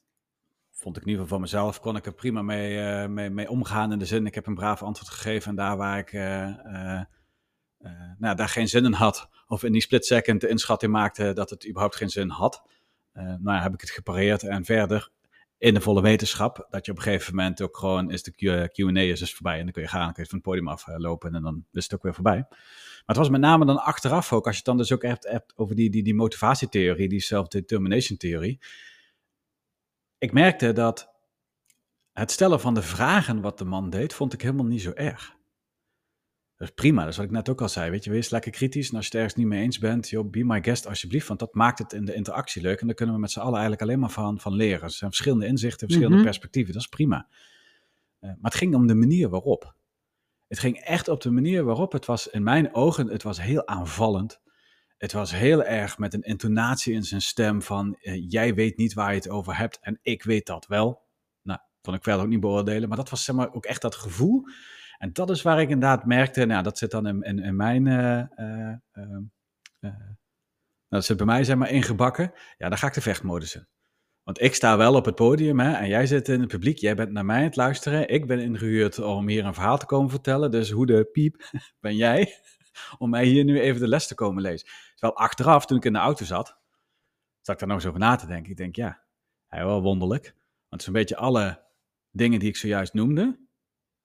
vond 0.71 0.97
ik 0.97 1.03
in 1.03 1.09
ieder 1.09 1.23
geval 1.23 1.39
van 1.39 1.41
mezelf, 1.41 1.81
kon 1.81 1.97
ik 1.97 2.07
er 2.07 2.15
prima 2.15 2.43
mee, 2.43 2.79
uh, 2.79 3.07
mee, 3.07 3.31
mee, 3.31 3.51
omgaan. 3.51 3.93
In 3.93 3.99
de 3.99 4.05
zin, 4.05 4.27
ik 4.27 4.35
heb 4.35 4.47
een 4.47 4.55
braaf 4.55 4.83
antwoord 4.83 5.11
gegeven 5.11 5.51
en 5.51 5.57
daar 5.57 5.77
waar 5.77 5.99
ik 5.99 6.13
nou, 8.19 8.37
daar 8.37 8.49
geen 8.49 8.69
zin 8.69 8.85
in 8.85 8.93
had, 8.93 9.29
of 9.47 9.63
in 9.63 9.73
die 9.73 9.81
split 9.81 10.07
second 10.07 10.41
de 10.41 10.49
inschatting 10.49 10.93
maakte 10.93 11.33
dat 11.33 11.51
het 11.51 11.67
überhaupt 11.67 11.97
geen 11.97 12.11
zin 12.11 12.29
had, 12.29 12.63
nou 13.13 13.41
ja, 13.43 13.63
heb 13.63 13.75
ik 13.75 13.81
het 13.81 13.91
gepareerd 13.91 14.43
en 14.43 14.65
verder 14.65 15.11
in 15.59 15.75
de 15.75 15.81
volle 15.81 16.03
wetenschap. 16.03 16.67
Dat 16.71 16.87
je 16.87 16.91
op 16.91 16.97
een 16.97 17.03
gegeven 17.03 17.35
moment 17.35 17.63
ook 17.63 17.77
gewoon 17.77 18.11
is 18.11 18.23
de 18.23 18.69
Q&A 18.73 19.01
is 19.01 19.19
dus 19.19 19.35
voorbij. 19.35 19.59
En 19.59 19.63
dan 19.63 19.73
kun 19.73 19.83
je 19.83 19.89
gaan, 19.89 20.05
dan 20.05 20.13
kun 20.13 20.23
je 20.23 20.29
van 20.29 20.39
het 20.39 20.47
podium 20.47 20.69
aflopen 20.69 21.35
en 21.35 21.43
dan 21.43 21.65
is 21.73 21.83
het 21.83 21.95
ook 21.95 22.03
weer 22.03 22.15
voorbij. 22.15 22.47
Maar 22.49 23.17
het 23.17 23.17
was 23.17 23.29
met 23.29 23.41
name 23.41 23.65
dan 23.65 23.83
achteraf 23.83 24.33
ook, 24.33 24.47
als 24.47 24.53
je 24.53 24.57
het 24.57 24.67
dan 24.67 24.77
dus 24.77 24.93
ook 24.93 25.03
hebt, 25.03 25.29
hebt 25.29 25.53
over 25.57 25.77
die, 25.77 25.91
die, 25.91 26.03
die 26.03 26.15
motivatietheorie, 26.15 27.09
die 27.09 27.21
self-determination 27.21 28.19
theorie. 28.19 28.61
Ik 30.19 30.33
merkte 30.33 30.73
dat 30.73 31.11
het 32.13 32.31
stellen 32.31 32.61
van 32.61 32.75
de 32.75 32.83
vragen 32.83 33.41
wat 33.41 33.59
de 33.59 33.65
man 33.65 33.91
deed, 33.91 34.15
vond 34.15 34.33
ik 34.33 34.43
helemaal 34.43 34.65
niet 34.65 34.83
zo 34.83 34.93
erg. 34.93 35.37
Dat 36.59 36.69
is 36.69 36.75
prima, 36.75 37.01
dat 37.03 37.11
is 37.11 37.17
wat 37.17 37.27
ik 37.27 37.31
net 37.33 37.49
ook 37.49 37.61
al 37.61 37.69
zei. 37.69 37.91
Weet 37.91 38.05
je, 38.05 38.11
wees 38.11 38.31
lekker 38.31 38.51
kritisch. 38.51 38.89
En 38.91 38.95
als 38.97 39.05
je 39.05 39.11
het 39.11 39.21
ergens 39.21 39.35
niet 39.35 39.47
mee 39.47 39.63
eens 39.63 39.79
bent, 39.79 40.09
joh, 40.09 40.31
be 40.31 40.45
my 40.45 40.63
guest 40.63 40.87
alsjeblieft. 40.87 41.29
Want 41.29 41.41
dat 41.41 41.55
maakt 41.55 41.79
het 41.79 41.93
in 41.93 42.05
de 42.05 42.15
interactie 42.15 42.63
leuk. 42.63 42.81
En 42.81 42.87
daar 42.87 42.95
kunnen 42.95 43.15
we 43.15 43.21
met 43.21 43.31
z'n 43.31 43.39
allen 43.39 43.53
eigenlijk 43.53 43.83
alleen 43.83 43.99
maar 43.99 44.11
van, 44.11 44.41
van 44.41 44.55
leren. 44.55 44.83
Er 44.83 44.91
zijn 44.91 45.11
verschillende 45.11 45.47
inzichten, 45.47 45.79
verschillende 45.87 46.17
Mhm. 46.17 46.25
perspectieven. 46.25 46.73
Dat 46.73 46.83
is 46.83 46.89
prima. 46.89 47.27
Eh, 48.19 48.29
maar 48.31 48.51
het 48.51 48.55
ging 48.55 48.75
om 48.75 48.87
de 48.87 48.95
manier 48.95 49.29
waarop. 49.29 49.75
Het 50.47 50.59
ging 50.59 50.77
echt 50.79 51.09
op 51.09 51.21
de 51.21 51.31
manier 51.31 51.65
waarop. 51.65 51.93
Het 51.93 52.05
was 52.07 52.29
in 52.29 52.43
mijn 52.43 52.75
ogen, 52.75 53.07
het 53.09 53.23
was 53.23 53.41
heel 53.43 53.67
aanvallend. 53.67 54.41
Het 54.97 55.13
was 55.13 55.31
heel 55.33 55.65
erg 55.65 55.99
met 55.99 56.15
een 56.15 56.23
intonatie 56.23 56.95
in 56.95 57.03
zijn 57.05 57.23
stem 57.23 57.63
van... 57.63 57.97
eh, 58.01 58.25
jij 58.31 58.55
weet 58.55 58.77
niet 58.77 58.93
waar 58.95 59.11
je 59.11 59.17
het 59.17 59.29
over 59.29 59.57
hebt 59.57 59.79
en 59.81 59.99
ik 60.03 60.23
weet 60.23 60.47
dat 60.47 60.67
wel. 60.67 61.03
Nou, 61.43 61.61
kon 61.81 61.95
ik 61.95 62.03
verder 62.03 62.23
ook 62.23 62.29
niet 62.29 62.41
beoordelen. 62.41 62.89
Maar 62.89 62.99
dat 62.99 63.11
was 63.11 63.25
zeg 63.25 63.37
maar 63.37 63.53
ook 63.53 63.65
echt 63.65 63.83
dat 63.83 63.95
gevoel... 63.95 64.43
En 64.99 65.13
dat 65.13 65.31
is 65.31 65.43
waar 65.43 65.61
ik 65.61 65.69
inderdaad 65.69 66.05
merkte, 66.05 66.45
nou, 66.45 66.63
dat 66.63 66.79
zit 66.79 66.91
dan 66.91 67.07
in, 67.07 67.23
in, 67.23 67.39
in 67.39 67.57
mijn, 67.57 67.87
uh, 67.87 68.23
uh, 68.37 68.75
uh, 68.93 69.21
nou, 69.81 69.95
dat 70.89 71.05
zit 71.05 71.17
bij 71.17 71.27
mij 71.27 71.45
zeg 71.45 71.57
maar 71.57 71.71
ingebakken. 71.71 72.33
Ja, 72.57 72.69
dan 72.69 72.79
ga 72.79 72.87
ik 72.87 72.95
de 72.95 73.01
vechtmodus 73.01 73.55
in. 73.55 73.67
Want 74.23 74.43
ik 74.43 74.55
sta 74.55 74.77
wel 74.77 74.95
op 74.95 75.05
het 75.05 75.15
podium 75.15 75.61
hè, 75.61 75.73
en 75.73 75.89
jij 75.89 76.07
zit 76.07 76.29
in 76.29 76.41
het 76.41 76.49
publiek, 76.49 76.79
jij 76.79 76.95
bent 76.95 77.11
naar 77.11 77.25
mij 77.25 77.37
aan 77.37 77.43
het 77.43 77.57
luisteren. 77.57 78.09
Ik 78.09 78.27
ben 78.27 78.39
ingehuurd 78.41 78.99
om 78.99 79.29
hier 79.29 79.45
een 79.45 79.55
verhaal 79.55 79.79
te 79.79 79.87
komen 79.87 80.11
vertellen, 80.11 80.51
dus 80.51 80.71
hoe 80.71 80.87
de 80.87 81.05
piep 81.13 81.51
ben 81.81 81.97
jij 81.97 82.35
om 82.99 83.11
mij 83.11 83.25
hier 83.25 83.45
nu 83.45 83.61
even 83.61 83.81
de 83.81 83.89
les 83.89 84.07
te 84.07 84.15
komen 84.15 84.43
lezen. 84.43 84.69
Terwijl 84.95 85.19
achteraf, 85.19 85.67
toen 85.67 85.77
ik 85.77 85.85
in 85.85 85.93
de 85.93 85.99
auto 85.99 86.25
zat, 86.25 86.47
zat 87.41 87.55
ik 87.55 87.59
daar 87.59 87.69
nog 87.69 87.77
eens 87.77 87.87
over 87.87 88.01
na 88.01 88.17
te 88.17 88.27
denken. 88.27 88.51
Ik 88.51 88.57
denk, 88.57 88.77
ja, 88.77 89.03
hij 89.47 89.65
wel 89.65 89.83
wonderlijk. 89.83 90.35
Want 90.69 90.83
zo'n 90.83 90.93
beetje 90.93 91.17
alle 91.17 91.65
dingen 92.11 92.39
die 92.39 92.49
ik 92.49 92.57
zojuist 92.57 92.95
noemde, 92.95 93.48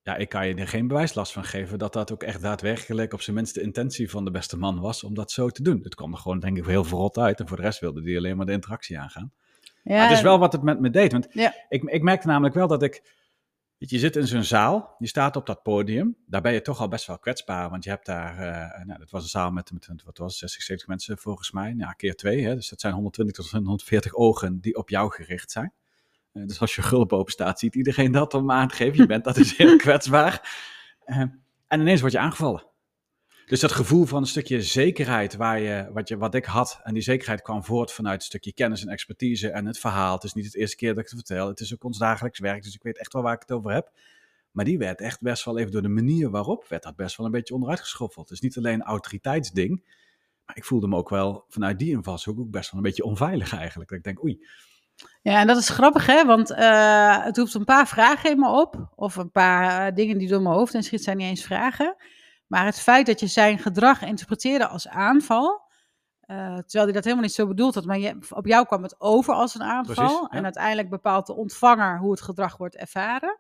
ja, 0.04 0.16
ik 0.16 0.30
kan 0.30 0.48
je 0.48 0.56
er 0.56 0.68
geen 0.68 0.88
bewijslast 0.88 1.32
van 1.34 1.44
geven 1.44 1.80
dat 1.80 1.94
dat 1.94 2.12
ook 2.12 2.24
echt 2.24 2.42
daadwerkelijk 2.42 3.14
op 3.14 3.22
zijn 3.22 3.36
minst 3.36 3.54
de 3.54 3.62
intentie 3.62 4.10
van 4.10 4.26
de 4.26 4.32
beste 4.32 4.58
man 4.58 4.80
was 4.80 5.04
om 5.04 5.14
dat 5.14 5.32
zo 5.32 5.50
te 5.50 5.64
doen. 5.64 5.80
Het 5.84 5.96
kwam 5.96 6.12
er 6.12 6.18
gewoon 6.18 6.40
denk 6.40 6.58
ik 6.58 6.66
heel 6.66 6.84
verrot 6.84 7.18
uit 7.18 7.40
en 7.40 7.48
voor 7.48 7.58
de 7.58 7.64
rest 7.64 7.80
wilde 7.80 8.02
die 8.02 8.18
alleen 8.18 8.38
maar 8.38 8.46
de 8.46 8.52
interactie 8.52 9.00
aangaan. 9.00 9.32
Ja, 9.84 9.96
maar 9.96 10.08
het 10.08 10.18
is 10.18 10.24
wel 10.24 10.40
wat 10.40 10.52
het 10.52 10.62
met 10.62 10.80
me 10.80 10.90
deed, 10.90 11.12
want 11.12 11.28
Ja. 11.30 11.54
ik, 11.70 11.84
ik 11.84 12.02
merkte 12.02 12.28
namelijk 12.28 12.56
wel 12.56 12.68
dat 12.68 12.84
ik, 12.84 12.94
weet 13.78 13.90
je, 13.90 13.96
je 13.96 14.02
zit 14.02 14.16
in 14.16 14.28
zo'n 14.28 14.44
zaal, 14.44 14.96
je 14.98 15.08
staat 15.08 15.36
op 15.36 15.46
dat 15.46 15.64
podium, 15.64 16.18
daar 16.26 16.42
ben 16.42 16.54
je 16.54 16.62
toch 16.62 16.80
al 16.80 16.88
best 16.88 17.08
wel 17.08 17.20
kwetsbaar, 17.20 17.70
want 17.70 17.84
je 17.84 17.90
hebt 17.90 18.06
daar, 18.06 18.34
uh, 18.34 18.86
nou, 18.86 19.00
dat 19.00 19.10
was 19.10 19.24
een 19.24 19.30
zaal 19.30 19.52
met, 19.52 19.72
met 19.72 20.04
wat 20.04 20.18
was 20.18 20.32
het, 20.32 20.40
60, 20.40 20.62
70 20.62 20.88
mensen 20.88 21.18
volgens 21.18 21.52
mij, 21.52 21.74
ja, 21.78 21.92
keer 21.92 22.16
twee, 22.16 22.44
hè, 22.46 22.56
dus 22.56 22.70
dat 22.70 22.80
zijn 22.80 22.94
120 22.94 23.36
tot 23.36 23.52
140 23.52 24.14
ogen 24.14 24.60
die 24.60 24.76
op 24.76 24.90
jou 24.90 25.12
gericht 25.12 25.52
zijn. 25.52 25.74
Uh, 26.34 26.48
dus 26.48 26.60
als 26.60 26.76
je 26.76 26.82
gulp 26.82 27.14
open 27.14 27.32
staat, 27.32 27.60
ziet 27.60 27.76
iedereen 27.76 28.12
dat 28.12 28.34
om 28.34 28.52
aan 28.52 28.68
te 28.68 28.76
geven. 28.76 28.98
Je 28.98 29.06
bent 29.06 29.24
dat 29.24 29.38
is 29.38 29.58
heel 29.58 29.76
kwetsbaar. 29.86 30.58
Uh, 31.06 31.18
en 31.68 31.80
ineens 31.80 32.02
word 32.02 32.14
je 32.14 32.20
aangevallen. 32.20 32.72
Dus 33.46 33.60
dat 33.60 33.72
gevoel 33.72 34.06
van 34.06 34.22
een 34.22 34.28
stukje 34.28 34.62
zekerheid, 34.62 35.36
waar 35.36 35.60
je, 35.60 35.90
wat, 35.94 36.08
je, 36.08 36.18
wat 36.18 36.36
ik 36.36 36.46
had, 36.46 36.80
en 36.84 36.94
die 36.94 37.04
zekerheid 37.04 37.42
kwam 37.42 37.64
voort 37.64 37.92
vanuit 37.92 38.20
een 38.20 38.26
stukje 38.26 38.54
kennis 38.54 38.82
en 38.82 38.88
expertise 38.88 39.50
en 39.50 39.66
het 39.66 39.80
verhaal. 39.80 40.14
Het 40.14 40.24
is 40.24 40.34
niet 40.34 40.46
het 40.46 40.56
eerste 40.56 40.76
keer 40.76 40.94
dat 40.94 41.04
ik 41.04 41.10
het 41.10 41.20
vertel, 41.20 41.48
het 41.48 41.60
is 41.60 41.74
ook 41.74 41.84
ons 41.84 41.98
dagelijks 41.98 42.40
werk, 42.40 42.64
dus 42.64 42.76
ik 42.76 42.84
weet 42.84 42.98
echt 42.98 43.14
wel 43.14 43.22
waar 43.22 43.34
ik 43.34 43.40
het 43.40 43.52
over 43.52 43.72
heb. 43.72 43.92
Maar 44.52 44.66
die 44.66 44.78
werd 44.78 45.02
echt 45.02 45.22
best 45.22 45.46
wel 45.46 45.58
even 45.58 45.72
door 45.72 45.82
de 45.82 45.88
manier 45.88 46.30
waarop, 46.30 46.66
werd 46.68 46.84
dat 46.84 46.96
best 46.96 47.18
wel 47.18 47.26
een 47.26 47.32
beetje 47.32 47.54
onderuit 47.54 47.80
geschoffeld. 47.80 48.30
Het 48.30 48.38
is 48.38 48.44
niet 48.44 48.58
alleen 48.58 48.74
een 48.74 48.82
autoriteitsding, 48.82 49.84
maar 50.46 50.58
ik 50.58 50.66
voelde 50.66 50.88
me 50.88 50.96
ook 50.96 51.10
wel 51.10 51.46
vanuit 51.48 51.80
die 51.80 51.92
invalshoek 51.92 52.40
ook 52.40 52.52
best 52.52 52.72
wel 52.72 52.80
een 52.80 52.86
beetje 52.88 53.04
onveilig 53.04 53.56
eigenlijk. 53.56 53.90
Dat 53.90 53.98
ik 53.98 54.04
denk, 54.04 54.24
oei, 54.24 54.46
Ja, 55.22 55.40
en 55.40 55.48
dat 55.48 55.58
is 55.58 55.70
grappig, 55.70 56.06
hè? 56.06 56.26
Want 56.26 56.52
uh, 56.52 57.24
het 57.24 57.38
roept 57.38 57.54
een 57.54 57.64
paar 57.64 57.88
vragen 57.88 58.32
in 58.32 58.40
me 58.40 58.50
op. 58.50 58.92
Of 58.96 59.16
een 59.16 59.32
paar 59.32 59.88
uh, 59.90 59.96
dingen 59.96 60.18
die 60.18 60.28
door 60.28 60.42
mijn 60.42 60.56
hoofd 60.56 60.74
en 60.74 60.84
schiet 60.84 61.04
zijn 61.04 61.18
niet 61.18 61.28
eens 61.28 61.44
vragen. 61.44 61.96
Maar 62.48 62.66
het 62.66 62.80
feit 62.80 63.06
dat 63.06 63.20
je 63.20 63.28
zijn 63.28 63.60
gedrag 63.60 64.02
interpreteerde 64.02 64.68
als 64.68 64.88
aanval. 64.88 65.62
Uh, 66.28 66.38
terwijl 66.38 66.84
hij 66.84 66.94
dat 66.94 67.04
helemaal 67.04 67.24
niet 67.24 67.34
zo 67.34 67.48
bedoeld 67.48 67.76
had. 67.76 67.86
Maar 67.86 68.00
je, 68.00 68.18
op 68.30 68.46
jou 68.46 68.66
kwam 68.66 68.84
het 68.84 69.02
over 69.02 69.34
als 69.34 69.56
een 69.56 69.64
aanval. 69.64 69.96
Precies, 69.96 70.20
ja. 70.20 70.28
En 70.30 70.44
uiteindelijk 70.44 70.90
bepaalt 70.90 71.26
de 71.26 71.36
ontvanger 71.36 72.00
hoe 72.00 72.12
het 72.12 72.22
gedrag 72.22 72.58
wordt 72.58 72.76
ervaren. 72.76 73.40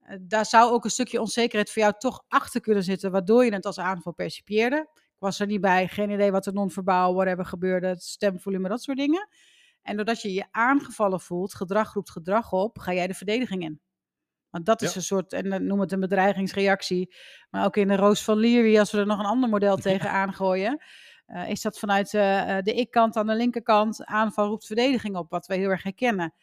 eh, 0.00 0.16
daar 0.20 0.46
zou 0.46 0.72
ook 0.72 0.84
een 0.84 0.90
stukje 0.90 1.20
onzekerheid 1.20 1.70
voor 1.70 1.82
jou 1.82 1.94
toch 1.98 2.24
achter 2.28 2.60
kunnen 2.60 2.82
zitten, 2.82 3.10
waardoor 3.10 3.44
je 3.44 3.52
het 3.52 3.66
als 3.66 3.78
aanval 3.78 4.12
percipieerde. 4.12 4.88
Ik 4.94 5.26
was 5.26 5.40
er 5.40 5.46
niet 5.46 5.60
bij, 5.60 5.88
geen 5.88 6.10
idee 6.10 6.30
wat 6.30 6.46
er 6.46 6.52
non-verbaal, 6.52 7.14
whatever 7.14 7.44
gebeurde, 7.44 7.86
het 7.86 8.02
stemvolume, 8.02 8.68
dat 8.68 8.82
soort 8.82 8.98
dingen. 8.98 9.28
En 9.90 9.96
doordat 9.96 10.22
je 10.22 10.32
je 10.32 10.44
aangevallen 10.50 11.20
voelt, 11.20 11.54
gedrag 11.54 11.92
roept 11.92 12.10
gedrag 12.10 12.52
op, 12.52 12.78
ga 12.78 12.92
jij 12.92 13.06
de 13.06 13.14
verdediging 13.14 13.62
in. 13.62 13.80
Want 14.50 14.66
dat 14.66 14.82
is 14.82 14.90
Ja. 14.90 14.96
een 14.96 15.02
soort, 15.02 15.32
en 15.32 15.50
dan 15.50 15.66
noem 15.66 15.80
het 15.80 15.92
een 15.92 16.00
bedreigingsreactie, 16.00 17.14
maar 17.50 17.64
ook 17.64 17.76
in 17.76 17.88
de 17.88 17.96
Roos 17.96 18.24
van 18.24 18.38
Leary, 18.38 18.78
als 18.78 18.90
we 18.90 18.98
er 18.98 19.06
nog 19.06 19.18
een 19.18 19.24
ander 19.24 19.48
model 19.48 19.76
tegenaan 20.16 20.34
gooien, 20.34 20.82
eh, 21.26 21.48
is 21.48 21.62
dat 21.62 21.78
vanuit 21.78 22.14
eh, 22.14 22.58
eh, 22.58 22.64
de 22.64 22.74
ik-kant 22.74 23.16
aan 23.16 23.26
de 23.26 23.34
linkerkant, 23.34 24.04
aanval 24.04 24.46
roept 24.46 24.66
verdediging 24.66 25.16
op, 25.16 25.30
wat 25.30 25.46
we 25.46 25.54
heel 25.54 25.70
erg 25.70 25.82
herkennen. 25.82 26.34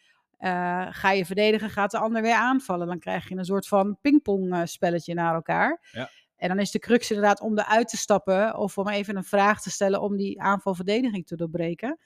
Ga 0.90 1.12
je 1.12 1.26
verdedigen, 1.26 1.70
gaat 1.70 1.92
de 1.92 1.98
ander 1.98 2.22
weer 2.22 2.36
aanvallen. 2.36 2.88
Dan 2.88 3.00
krijg 3.00 3.30
je 3.30 3.36
een 3.36 3.46
soort 3.46 3.68
van 3.68 3.98
pingpong 4.02 4.62
spelletje 4.70 5.14
naar 5.14 5.34
elkaar. 5.34 5.88
Ja. 5.92 6.10
En 6.36 6.48
dan 6.48 6.60
is 6.60 6.72
de 6.72 6.80
crux 6.80 7.10
inderdaad 7.12 7.42
om 7.42 7.60
eruit 7.60 7.88
te 7.88 7.98
stappen 7.98 8.56
of 8.56 8.78
om 8.78 8.90
even 8.90 9.16
een 9.16 9.24
vraag 9.24 9.62
te 9.62 9.70
stellen 9.70 10.02
om 10.02 10.18
die 10.18 10.42
aanval-verdediging 10.42 11.28
te 11.28 11.36
doorbreken. 11.36 12.00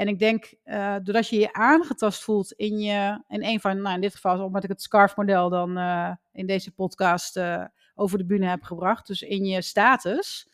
En 0.00 0.08
ik 0.08 0.18
denk, 0.18 0.54
eh, 0.62 0.96
doordat 1.02 1.28
je 1.28 1.38
je 1.38 1.52
aangetast 1.52 2.22
voelt 2.22 2.52
in, 2.52 2.78
je, 2.78 3.24
in 3.28 3.44
een 3.44 3.60
van, 3.60 3.82
nou 3.82 3.94
in 3.94 4.00
dit 4.00 4.14
geval, 4.14 4.44
omdat 4.44 4.64
ik 4.64 4.68
het 4.68 4.82
SCARF-model 4.82 5.48
dan 5.48 5.76
eh, 5.76 6.12
in 6.32 6.46
deze 6.46 6.72
podcast 6.72 7.36
eh, 7.36 7.64
over 7.94 8.18
de 8.18 8.24
bühne 8.24 8.46
heb 8.46 8.62
gebracht, 8.62 9.06
dus 9.06 9.22
in 9.22 9.44
je 9.44 9.62
status, 9.62 10.48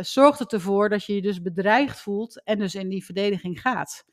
zorgt 0.00 0.38
het 0.38 0.52
ervoor 0.52 0.88
dat 0.88 1.04
je 1.04 1.14
je 1.14 1.22
dus 1.22 1.42
bedreigd 1.42 2.00
voelt 2.00 2.42
en 2.44 2.58
dus 2.58 2.74
in 2.74 2.88
die 2.88 3.04
verdediging 3.04 3.60
gaat. 3.60 4.04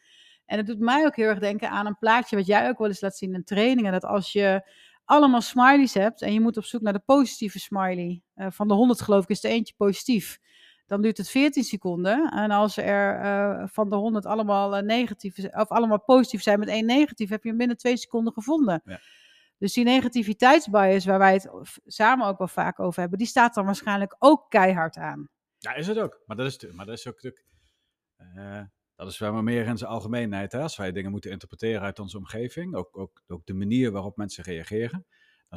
En 0.45 0.57
het 0.57 0.67
doet 0.67 0.79
mij 0.79 1.05
ook 1.05 1.15
heel 1.15 1.27
erg 1.27 1.39
denken 1.39 1.69
aan 1.69 1.85
een 1.85 1.97
plaatje 1.97 2.35
wat 2.35 2.45
jij 2.45 2.67
ook 2.69 2.77
wel 2.77 2.87
eens 2.87 3.01
laat 3.01 3.17
zien 3.17 3.33
in 3.33 3.43
trainingen, 3.43 3.91
dat 3.91 4.05
als 4.05 4.31
je 4.31 4.69
allemaal 5.05 5.41
smileys 5.41 5.93
hebt 5.93 6.21
en 6.21 6.33
je 6.33 6.41
moet 6.41 6.57
op 6.57 6.65
zoek 6.65 6.81
naar 6.81 6.93
de 6.93 7.03
positieve 7.05 7.59
smiley, 7.59 8.21
van 8.35 8.67
de 8.67 8.73
100 8.73 9.01
geloof 9.01 9.23
ik 9.23 9.29
is 9.29 9.43
er 9.43 9.49
eentje 9.49 9.73
positief, 9.77 10.39
dan 10.85 11.01
duurt 11.01 11.17
het 11.17 11.29
14 11.29 11.63
seconden. 11.63 12.31
En 12.31 12.51
als 12.51 12.77
er 12.77 13.19
eh, 13.19 13.67
van 13.67 13.89
de 13.89 13.95
100 13.95 14.25
allemaal, 14.25 14.75
eh, 14.75 14.83
negatief, 14.83 15.37
of 15.53 15.69
allemaal 15.69 16.03
positief 16.03 16.41
zijn 16.41 16.59
met 16.59 16.67
één 16.67 16.85
negatief, 16.85 17.29
heb 17.29 17.43
je 17.43 17.49
hem 17.49 17.57
binnen 17.57 17.77
twee 17.77 17.97
seconden 17.97 18.33
gevonden. 18.33 18.81
Ja. 18.85 18.99
Dus 19.57 19.73
die 19.73 19.83
negativiteitsbias, 19.83 21.05
waar 21.05 21.19
wij 21.19 21.33
het 21.33 21.49
samen 21.85 22.27
ook 22.27 22.37
wel 22.37 22.47
vaak 22.47 22.79
over 22.79 22.99
hebben, 22.99 23.17
die 23.17 23.27
staat 23.27 23.53
dan 23.53 23.65
waarschijnlijk 23.65 24.15
ook 24.19 24.49
keihard 24.49 24.97
aan. 24.97 25.29
Ja, 25.57 25.73
is 25.73 25.87
het 25.87 25.97
ook. 25.97 26.21
Maar 26.25 26.37
dat 26.37 26.45
is, 26.45 26.71
maar 26.71 26.85
dat 26.85 26.97
is 26.97 27.07
ook 27.07 27.13
natuurlijk... 27.13 27.45
eh, 28.17 28.61
dat 28.95 29.07
is 29.07 29.17
wel 29.17 29.33
maar 29.33 29.43
meer 29.43 29.65
in 29.65 29.77
zijn 29.77 29.89
algemeenheid. 29.89 30.51
Hè? 30.51 30.61
Als 30.61 30.77
wij 30.77 30.91
dingen 30.91 31.11
moeten 31.11 31.31
interpreteren 31.31 31.81
uit 31.81 31.99
onze 31.99 32.17
omgeving, 32.17 32.75
ook, 32.75 32.97
ook, 32.97 33.21
ook 33.27 33.45
de 33.45 33.53
manier 33.53 33.91
waarop 33.91 34.17
mensen 34.17 34.43
reageren, 34.43 35.05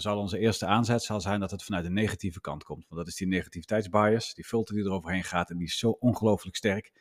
dan 0.02 0.12
zal 0.12 0.22
onze 0.22 0.38
eerste 0.38 0.66
aanzet 0.66 1.02
zal 1.02 1.20
zijn 1.20 1.40
dat 1.40 1.50
het 1.50 1.62
vanuit 1.64 1.84
de 1.84 1.90
negatieve 1.90 2.40
kant 2.40 2.64
komt. 2.64 2.84
Want 2.88 3.00
dat 3.00 3.06
is 3.06 3.16
die 3.16 3.26
negativiteitsbias, 3.26 4.34
die 4.34 4.44
filter 4.44 4.74
die 4.74 4.84
eroverheen 4.84 5.24
gaat 5.24 5.50
en 5.50 5.56
die 5.56 5.66
is 5.66 5.78
zo 5.78 5.90
ongelooflijk 5.90 6.56
sterk. 6.56 6.92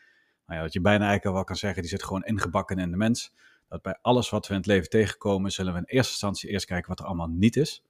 Nou 0.46 0.60
ja, 0.60 0.66
dat 0.66 0.74
je 0.74 0.82
bijna 0.82 1.00
eigenlijk 1.00 1.25
al 1.25 1.34
wel 1.34 1.44
kan 1.44 1.56
zeggen, 1.56 1.82
die 1.82 1.89
zit 1.89 2.04
gewoon 2.04 2.24
ingebakken 2.24 2.80
in 2.80 2.92
de 2.92 2.98
mens. 2.98 3.34
Dat 3.68 3.82
bij 3.82 3.98
alles 4.01 4.30
wat 4.30 4.48
we 4.48 4.54
in 4.54 4.60
het 4.60 4.68
leven 4.68 4.89
tegenkomen, 4.89 5.51
zullen 5.51 5.74
we 5.74 5.80
in 5.80 5.86
eerste 5.86 6.12
instantie 6.12 6.50
eerst 6.50 6.66
kijken 6.66 6.89
wat 6.89 7.00
er 7.00 7.06
allemaal 7.06 7.27
niet 7.27 7.56
is. 7.56 7.84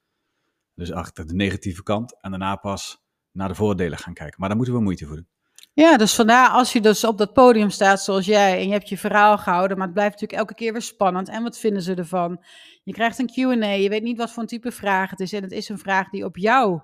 Dus 0.75 0.91
achter 0.91 1.27
de 1.27 1.33
negatieve 1.33 1.83
kant 1.83 2.21
en 2.21 2.29
daarna 2.29 2.55
pas 2.55 3.03
naar 3.31 3.47
de 3.47 3.55
voordelen 3.55 3.97
gaan 3.97 4.13
kijken. 4.13 4.35
Maar 4.39 4.47
daar 4.47 4.57
moeten 4.57 4.75
we 4.75 4.81
moeite 4.81 5.05
voor 5.05 5.15
doen. 5.15 5.27
Ja, 5.77 5.97
dus 5.97 6.15
vandaar 6.15 6.49
als 6.49 6.73
je 6.73 6.81
dus 6.81 7.03
op 7.03 7.17
dat 7.17 7.33
podium 7.33 7.69
staat 7.69 8.01
zoals 8.01 8.25
jij 8.25 8.57
en 8.57 8.65
je 8.65 8.71
hebt 8.71 8.89
je 8.89 8.97
verhaal 8.97 9.37
gehouden, 9.37 9.77
maar 9.77 9.85
het 9.85 9.95
blijft 9.95 10.11
natuurlijk 10.11 10.39
elke 10.39 10.53
keer 10.53 10.71
weer 10.71 10.81
spannend. 10.81 11.29
En 11.29 11.43
wat 11.43 11.57
vinden 11.57 11.81
ze 11.81 11.93
ervan? 11.93 12.43
Je 12.83 12.93
krijgt 12.93 13.19
een 13.19 13.27
Q&A, 13.27 13.67
je 13.67 13.89
weet 13.89 14.03
niet 14.03 14.17
wat 14.17 14.31
voor 14.31 14.41
een 14.41 14.49
type 14.49 14.71
vraag 14.71 15.09
het 15.09 15.19
is 15.19 15.33
en 15.33 15.43
het 15.43 15.51
is 15.51 15.69
een 15.69 15.77
vraag 15.77 16.09
die 16.09 16.25
op 16.25 16.37
jou 16.37 16.81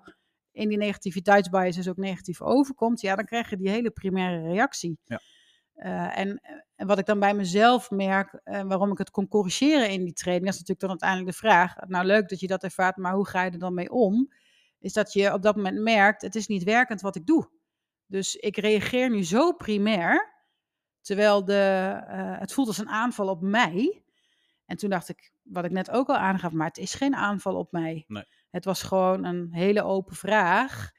in 0.52 0.70
die 0.70 0.78
negativiteitsbias 0.78 1.76
dus 1.76 1.90
ook 1.90 1.98
negatief 1.98 2.42
overkomt. 2.42 3.02
Ja, 3.02 3.16
dan 3.16 3.26
krijg 3.26 3.50
je 3.50 3.58
die 3.58 3.70
hele 3.70 3.92
primaire 3.92 4.52
reactie. 4.52 4.98
Ja. 5.04 5.20
Eh, 5.74 6.20
en, 6.20 6.42
en 6.76 6.88
wat 6.88 7.00
ik 7.00 7.06
dan 7.06 7.20
bij 7.20 7.34
mezelf 7.34 7.90
merk, 7.90 8.40
en 8.44 8.68
waarom 8.68 8.92
ik 8.92 8.98
het 8.98 9.12
kon 9.12 9.28
corrigeren 9.28 9.90
in 9.90 10.04
die 10.04 10.14
training, 10.14 10.46
dat 10.46 10.54
is 10.54 10.60
natuurlijk 10.60 10.80
dan 10.80 10.90
uiteindelijk 10.90 11.32
de 11.32 11.38
vraag. 11.48 11.76
Nou, 11.88 12.06
leuk 12.06 12.30
dat 12.30 12.40
je 12.40 12.48
dat 12.48 12.64
ervaart, 12.64 12.98
maar 12.98 13.14
hoe 13.14 13.28
ga 13.28 13.44
je 13.44 13.52
er 13.52 13.60
dan 13.60 13.74
mee 13.74 13.92
om? 13.92 14.34
Is 14.80 14.94
dat 14.94 15.14
je 15.14 15.34
op 15.34 15.42
dat 15.42 15.56
moment 15.56 15.80
merkt, 15.80 16.22
het 16.22 16.36
is 16.36 16.48
niet 16.48 16.64
werkend 16.64 17.02
wat 17.02 17.16
ik 17.16 17.26
doe. 17.26 17.50
Dus 18.06 18.36
ik 18.36 18.58
reageer 18.58 19.10
nu 19.10 19.24
zo 19.24 19.52
primair, 19.52 20.34
terwijl 21.02 21.46
de, 21.46 21.94
eh, 22.08 22.40
het 22.40 22.54
voelt 22.54 22.68
als 22.68 22.78
een 22.78 22.90
aanval 22.90 23.28
op 23.28 23.42
mij. 23.42 24.04
En 24.66 24.78
toen 24.78 24.90
dacht 24.90 25.10
ik, 25.10 25.32
wat 25.44 25.66
ik 25.66 25.72
net 25.72 25.92
ook 25.92 26.10
al 26.10 26.16
aangaf, 26.16 26.52
maar 26.52 26.68
het 26.68 26.78
is 26.78 26.94
geen 26.94 27.16
aanval 27.16 27.56
op 27.56 27.72
mij. 27.72 28.04
Nee. 28.08 28.26
Het 28.50 28.66
was 28.66 28.84
gewoon 28.84 29.24
een 29.24 29.54
hele 29.54 29.84
open 29.84 30.16
vraag. 30.16 30.92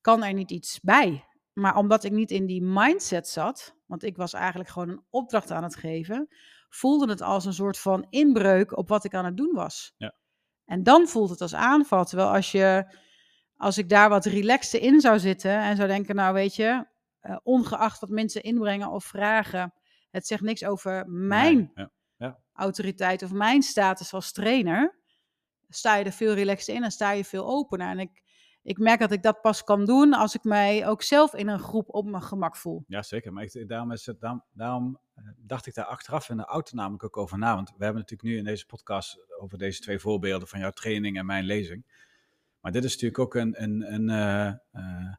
Kan 0.00 0.24
er 0.24 0.32
niet 0.32 0.50
iets 0.50 0.80
bij? 0.80 1.24
Maar 1.52 1.76
omdat 1.76 2.04
ik 2.04 2.12
niet 2.12 2.30
in 2.30 2.46
die 2.46 2.62
mindset 2.62 3.28
zat, 3.28 3.76
want 3.86 4.02
ik 4.02 4.16
was 4.16 4.32
eigenlijk 4.32 4.70
gewoon 4.70 4.88
een 4.88 5.04
opdracht 5.10 5.50
aan 5.50 5.62
het 5.62 5.76
geven, 5.76 6.28
voelde 6.68 7.08
het 7.08 7.20
als 7.20 7.44
een 7.44 7.52
soort 7.54 7.78
van 7.78 8.06
inbreuk 8.10 8.76
op 8.76 8.88
wat 8.88 9.04
ik 9.04 9.14
aan 9.14 9.24
het 9.24 9.36
doen 9.36 9.54
was. 9.54 9.94
Ja. 9.96 10.14
En 10.64 10.82
dan 10.82 11.08
voelt 11.08 11.30
het 11.30 11.40
als 11.40 11.54
aanval. 11.54 12.04
Terwijl 12.04 12.28
als 12.28 12.52
je, 12.52 12.94
als 13.60 13.78
ik 13.78 13.88
daar 13.88 14.08
wat 14.08 14.24
relaxter 14.24 14.82
in 14.82 15.00
zou 15.00 15.18
zitten 15.18 15.60
en 15.60 15.76
zou 15.76 15.88
denken, 15.88 16.14
nou 16.14 16.34
weet 16.34 16.56
je, 16.56 16.86
eh, 17.20 17.36
ongeacht 17.42 18.00
wat 18.00 18.08
mensen 18.08 18.42
inbrengen 18.42 18.90
of 18.90 19.04
vragen, 19.04 19.74
het 20.10 20.26
zegt 20.26 20.42
niks 20.42 20.64
over 20.64 21.08
mijn 21.08 21.70
Nee, 21.74 21.86
ja. 22.16 22.38
autoriteit 22.52 23.22
of 23.22 23.32
mijn 23.32 23.62
status 23.62 24.12
als 24.12 24.32
trainer, 24.32 24.98
sta 25.68 25.96
je 25.96 26.04
er 26.04 26.12
veel 26.12 26.34
relaxter 26.34 26.74
in 26.74 26.84
en 26.84 26.90
sta 26.90 27.10
je 27.10 27.24
veel 27.24 27.46
opener. 27.46 27.88
En 27.88 27.98
ik, 27.98 28.22
ik 28.62 28.78
merk 28.78 29.00
dat 29.00 29.12
ik 29.12 29.22
dat 29.22 29.40
pas 29.40 29.64
kan 29.64 29.84
doen 29.84 30.12
als 30.12 30.34
ik 30.34 30.44
mij 30.44 30.86
ook 30.86 31.02
zelf 31.02 31.34
in 31.34 31.48
een 31.48 31.58
groep 31.58 31.94
op 31.94 32.06
mijn 32.06 32.22
gemak 32.22 32.56
voel. 32.56 32.84
Ja, 32.86 33.02
zeker. 33.02 33.32
Maar 33.32 33.44
ik, 33.44 33.68
daarom, 33.68 33.92
is 33.92 34.06
het, 34.06 34.20
daarom, 34.20 34.44
daarom 34.52 35.00
eh, 35.14 35.24
dacht 35.36 35.66
ik 35.66 35.74
daar 35.74 35.84
achteraf 35.84 36.28
in 36.28 36.36
de 36.36 36.44
auto 36.44 36.76
namelijk 36.76 37.04
ook 37.04 37.16
over 37.16 37.38
na. 37.38 37.54
Want 37.54 37.68
we 37.68 37.84
hebben 37.84 38.02
natuurlijk 38.02 38.30
nu 38.30 38.36
in 38.36 38.44
deze 38.44 38.66
podcast 38.66 39.18
over 39.40 39.58
deze 39.58 39.80
twee 39.80 39.98
voorbeelden 39.98 40.48
van 40.48 40.60
jouw 40.60 40.70
training 40.70 41.18
en 41.18 41.26
mijn 41.26 41.44
lezing. 41.44 42.08
Maar 42.60 42.72
dit 42.72 42.84
is 42.84 42.92
natuurlijk 42.92 43.18
ook 43.18 43.34
een, 43.34 43.62
een, 43.62 43.94
een, 43.94 44.10
eh, 44.10 44.46
eh, 44.46 45.14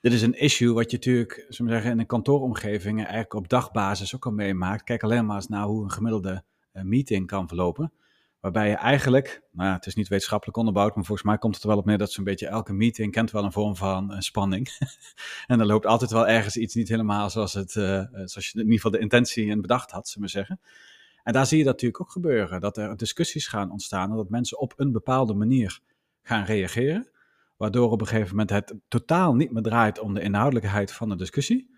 dit 0.00 0.12
is 0.12 0.22
een 0.22 0.38
issue 0.38 0.72
wat 0.72 0.90
je 0.90 0.96
natuurlijk 0.96 1.46
zullen 1.48 1.66
we 1.66 1.76
zeggen, 1.76 1.90
in 1.90 1.98
een 1.98 2.06
kantooromgeving 2.06 2.98
eigenlijk 2.98 3.34
op 3.34 3.48
dagbasis 3.48 4.14
ook 4.14 4.26
al 4.26 4.32
meemaakt. 4.32 4.82
Kijk 4.82 5.02
alleen 5.02 5.26
maar 5.26 5.36
eens 5.36 5.48
naar 5.48 5.64
hoe 5.64 5.84
een 5.84 5.90
gemiddelde 5.90 6.44
eh, 6.72 6.82
meeting 6.82 7.26
kan 7.26 7.48
verlopen. 7.48 7.92
Waarbij 8.40 8.68
je 8.68 8.74
eigenlijk, 8.74 9.42
nou 9.50 9.72
het 9.72 9.86
is 9.86 9.94
niet 9.94 10.08
wetenschappelijk 10.08 10.58
onderbouwd, 10.58 10.94
maar 10.94 11.04
volgens 11.04 11.26
mij 11.26 11.38
komt 11.38 11.54
het 11.54 11.62
er 11.62 11.68
wel 11.68 11.78
op 11.78 11.84
neer 11.84 11.98
dat 11.98 12.12
zo'n 12.12 12.24
beetje 12.24 12.46
elke 12.46 12.72
meeting 12.72 13.12
kent 13.12 13.30
wel 13.30 13.44
een 13.44 13.52
vorm 13.52 13.76
van 13.76 14.22
spanning. 14.22 14.68
en 15.46 15.60
er 15.60 15.66
loopt 15.66 15.86
altijd 15.86 16.10
wel 16.10 16.28
ergens 16.28 16.56
iets 16.56 16.74
niet 16.74 16.88
helemaal 16.88 17.30
zoals, 17.30 17.52
het, 17.52 17.70
zoals 17.70 18.32
je 18.34 18.52
in 18.52 18.60
ieder 18.60 18.74
geval 18.74 18.90
de 18.90 18.98
intentie 18.98 19.50
en 19.50 19.60
bedacht 19.60 19.90
had, 19.90 20.08
zullen 20.08 20.28
we 20.28 20.34
zeggen. 20.34 20.60
En 21.22 21.32
daar 21.32 21.46
zie 21.46 21.58
je 21.58 21.64
dat 21.64 21.72
natuurlijk 21.72 22.00
ook 22.00 22.10
gebeuren, 22.10 22.60
dat 22.60 22.76
er 22.76 22.96
discussies 22.96 23.46
gaan 23.46 23.70
ontstaan 23.70 24.10
en 24.10 24.16
dat 24.16 24.30
mensen 24.30 24.58
op 24.58 24.72
een 24.76 24.92
bepaalde 24.92 25.34
manier 25.34 25.80
gaan 26.22 26.44
reageren. 26.44 27.10
Waardoor 27.56 27.90
op 27.90 28.00
een 28.00 28.06
gegeven 28.06 28.30
moment 28.30 28.50
het 28.50 28.74
totaal 28.88 29.34
niet 29.34 29.52
meer 29.52 29.62
draait 29.62 29.98
om 29.98 30.14
de 30.14 30.20
inhoudelijkheid 30.20 30.92
van 30.92 31.08
de 31.08 31.16
discussie. 31.16 31.70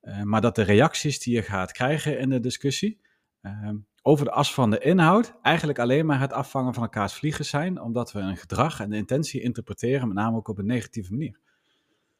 eh, 0.00 0.22
maar 0.22 0.40
dat 0.40 0.54
de 0.54 0.62
reacties 0.62 1.18
die 1.18 1.34
je 1.34 1.42
gaat 1.42 1.72
krijgen 1.72 2.18
in 2.18 2.28
de 2.28 2.40
discussie 2.40 3.00
ehm, 3.42 3.76
over 4.02 4.24
de 4.24 4.30
as 4.30 4.54
van 4.54 4.70
de 4.70 4.78
inhoud 4.78 5.34
eigenlijk 5.42 5.78
alleen 5.78 6.06
maar 6.06 6.20
het 6.20 6.32
afvangen 6.32 6.74
van 6.74 6.82
elkaars 6.82 7.12
vliegen 7.12 7.44
zijn. 7.44 7.80
Omdat 7.80 8.12
we 8.12 8.20
een 8.20 8.36
gedrag 8.36 8.80
en 8.80 8.90
de 8.90 8.96
intentie 8.96 9.40
interpreteren, 9.40 10.06
met 10.08 10.16
name 10.16 10.36
ook 10.36 10.48
op 10.48 10.58
een 10.58 10.66
negatieve 10.66 11.10
manier. 11.10 11.38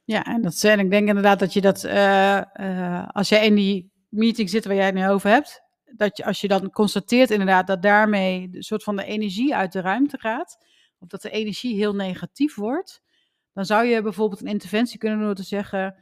Ja, 0.04 0.24
en 0.24 0.42
dat 0.42 0.54
zijn, 0.54 0.78
ik 0.78 0.90
denk 0.90 1.08
inderdaad 1.08 1.38
dat 1.38 1.52
je 1.52 1.60
dat, 1.60 1.84
eh, 1.84 2.36
eh, 2.38 3.08
als 3.08 3.28
jij 3.28 3.46
in 3.46 3.54
die 3.54 3.90
meeting 4.08 4.50
zit 4.50 4.64
waar 4.64 4.74
jij 4.74 4.86
het 4.86 4.94
nu 4.94 5.08
over 5.08 5.30
hebt, 5.30 5.62
dat 5.96 6.16
je, 6.16 6.24
als 6.24 6.40
je 6.40 6.48
dan 6.48 6.70
constateert 6.70 7.30
inderdaad 7.30 7.66
dat 7.66 7.82
daarmee 7.82 8.50
de 8.50 8.62
soort 8.62 8.82
van 8.82 8.96
de 8.96 9.04
energie 9.04 9.54
uit 9.54 9.72
de 9.72 9.80
ruimte 9.80 10.18
gaat, 10.18 10.58
of 11.00 11.08
dat 11.08 11.22
de 11.22 11.30
energie 11.30 11.74
heel 11.76 11.94
negatief 11.94 12.54
wordt, 12.54 13.02
dan 13.52 13.64
zou 13.64 13.84
je 13.84 14.02
bijvoorbeeld 14.02 14.40
een 14.40 14.46
interventie 14.46 14.98
kunnen 14.98 15.18
doen 15.18 15.26
door 15.26 15.36
te 15.36 15.42
zeggen, 15.42 15.96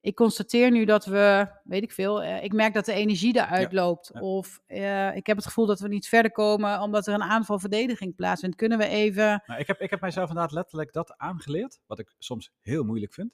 ik 0.00 0.14
constateer 0.14 0.70
nu 0.70 0.84
dat 0.84 1.04
we, 1.04 1.48
weet 1.64 1.82
ik 1.82 1.92
veel, 1.92 2.22
eh, 2.22 2.44
ik 2.44 2.52
merk 2.52 2.74
dat 2.74 2.84
de 2.84 2.92
energie 2.92 3.36
eruit 3.36 3.70
Ja, 3.70 3.76
loopt. 3.82 4.10
ja. 4.14 4.20
Of 4.20 4.60
eh, 4.66 5.16
ik 5.16 5.26
heb 5.26 5.36
het 5.36 5.46
gevoel 5.46 5.66
dat 5.66 5.80
we 5.80 5.88
niet 5.88 6.08
verder 6.08 6.32
komen 6.32 6.80
omdat 6.80 7.06
er 7.06 7.14
een 7.14 7.22
aanval-verdediging 7.22 8.14
plaatsvindt. 8.14 8.56
Kunnen 8.56 8.78
we 8.78 8.86
even 8.86 9.42
Nou, 9.46 9.60
ik, 9.60 9.66
heb, 9.66 9.80
ik 9.80 9.90
heb 9.90 10.00
mijzelf 10.00 10.28
inderdaad 10.28 10.52
letterlijk 10.52 10.92
dat 10.92 11.16
aangeleerd, 11.18 11.80
wat 11.86 11.98
ik 11.98 12.14
soms 12.18 12.52
heel 12.60 12.84
moeilijk 12.84 13.12
vind. 13.12 13.32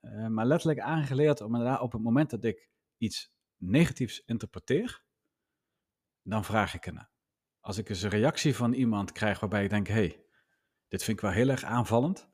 Eh, 0.00 0.26
maar 0.26 0.46
letterlijk 0.46 0.80
aangeleerd 0.80 1.40
om 1.40 1.54
inderdaad 1.54 1.80
op 1.80 1.92
het 1.92 2.02
moment 2.02 2.30
dat 2.30 2.44
ik 2.44 2.68
iets 2.98 3.32
negatiefs 3.56 4.22
interpreteer, 4.26 5.02
dan 6.22 6.44
vraag 6.44 6.74
ik 6.74 6.86
ernaar. 6.86 7.10
Als 7.64 7.78
ik 7.78 7.88
eens 7.88 8.02
een 8.02 8.10
reactie 8.10 8.56
van 8.56 8.72
iemand 8.72 9.12
krijg 9.12 9.40
waarbij 9.40 9.64
ik 9.64 9.70
denk, 9.70 9.86
hé, 9.86 9.94
hey, 9.94 10.24
dit 10.88 11.04
vind 11.04 11.16
ik 11.16 11.22
wel 11.22 11.32
heel 11.32 11.48
erg 11.48 11.64
aanvallend, 11.64 12.28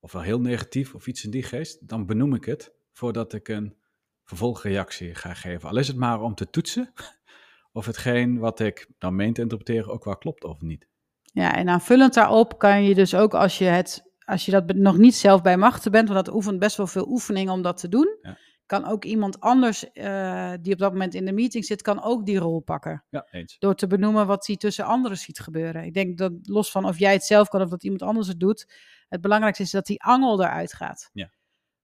of 0.00 0.12
wel 0.12 0.22
heel 0.22 0.40
negatief, 0.40 0.94
of 0.94 1.06
iets 1.06 1.24
in 1.24 1.30
die 1.30 1.42
geest, 1.42 1.88
dan 1.88 2.06
benoem 2.06 2.34
ik 2.34 2.44
het 2.44 2.72
voordat 2.92 3.32
ik 3.32 3.48
een 3.48 3.76
vervolgreactie 4.24 5.14
ga 5.14 5.34
geven. 5.34 5.68
Al 5.68 5.76
is 5.76 5.88
het 5.88 5.96
maar 5.96 6.20
om 6.20 6.34
te 6.34 6.50
toetsen 6.50 6.92
of 7.72 7.86
hetgeen 7.86 8.38
wat 8.38 8.60
ik 8.60 8.90
dan 8.98 9.16
meen 9.16 9.32
te 9.32 9.40
interpreteren 9.40 9.92
ook 9.92 10.04
wel 10.04 10.16
klopt 10.16 10.44
of 10.44 10.60
niet. 10.60 10.88
Ja, 11.22 11.54
en 11.54 11.68
aanvullend 11.68 12.14
daarop 12.14 12.58
kan 12.58 12.84
je 12.84 12.94
dus 12.94 13.14
ook 13.14 13.34
als 13.34 13.58
je, 13.58 13.64
het, 13.64 14.12
als 14.24 14.44
je 14.44 14.50
dat 14.50 14.74
nog 14.74 14.96
niet 14.96 15.14
zelf 15.14 15.42
bij 15.42 15.56
machten 15.56 15.90
bent, 15.90 16.08
want 16.08 16.24
dat 16.24 16.34
oefent 16.34 16.58
best 16.58 16.76
wel 16.76 16.86
veel 16.86 17.08
oefening 17.08 17.50
om 17.50 17.62
dat 17.62 17.76
te 17.76 17.88
doen, 17.88 18.18
Ja. 18.22 18.38
Kan 18.66 18.84
ook 18.84 19.04
iemand 19.04 19.40
anders 19.40 19.92
eh, 19.92 20.52
die 20.60 20.72
op 20.72 20.78
dat 20.78 20.92
moment 20.92 21.14
in 21.14 21.24
de 21.24 21.32
meeting 21.32 21.64
zit, 21.64 21.82
kan 21.82 22.02
ook 22.02 22.26
die 22.26 22.38
rol 22.38 22.60
pakken. 22.60 23.04
Ja, 23.10 23.26
eens. 23.30 23.58
Door 23.58 23.74
te 23.74 23.86
benoemen 23.86 24.26
wat 24.26 24.46
hij 24.46 24.56
tussen 24.56 24.84
anderen 24.84 25.18
ziet 25.18 25.38
gebeuren. 25.38 25.84
Ik 25.84 25.94
denk 25.94 26.18
dat 26.18 26.32
los 26.42 26.70
van 26.70 26.84
of 26.84 26.98
jij 26.98 27.12
het 27.12 27.24
zelf 27.24 27.48
kan 27.48 27.62
of 27.62 27.68
dat 27.68 27.84
iemand 27.84 28.02
anders 28.02 28.28
het 28.28 28.40
doet, 28.40 28.74
het 29.08 29.20
belangrijkste 29.20 29.62
is 29.62 29.70
dat 29.70 29.86
die 29.86 30.02
angel 30.02 30.42
eruit 30.42 30.74
gaat. 30.74 31.10
Ja. 31.12 31.30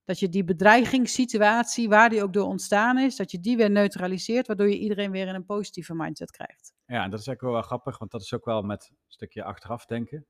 Dat 0.03 0.19
je 0.19 0.29
die 0.29 0.43
bedreigingssituatie, 0.43 1.89
waar 1.89 2.09
die 2.09 2.23
ook 2.23 2.33
door 2.33 2.47
ontstaan 2.47 2.97
is, 2.97 3.15
dat 3.15 3.31
je 3.31 3.39
die 3.39 3.57
weer 3.57 3.71
neutraliseert, 3.71 4.47
waardoor 4.47 4.69
je 4.69 4.77
iedereen 4.77 5.11
weer 5.11 5.27
in 5.27 5.35
een 5.35 5.45
positieve 5.45 5.93
mindset 5.95 6.31
krijgt. 6.31 6.73
Ja, 6.85 7.03
en 7.03 7.09
dat 7.09 7.19
is 7.19 7.29
ook 7.29 7.41
wel 7.41 7.61
grappig, 7.61 7.97
want 7.97 8.11
dat 8.11 8.21
is 8.21 8.33
ook 8.33 8.45
wel 8.45 8.61
met 8.61 8.87
een 8.89 8.97
stukje 9.07 9.43
achteraf 9.43 9.85
denken. 9.85 10.27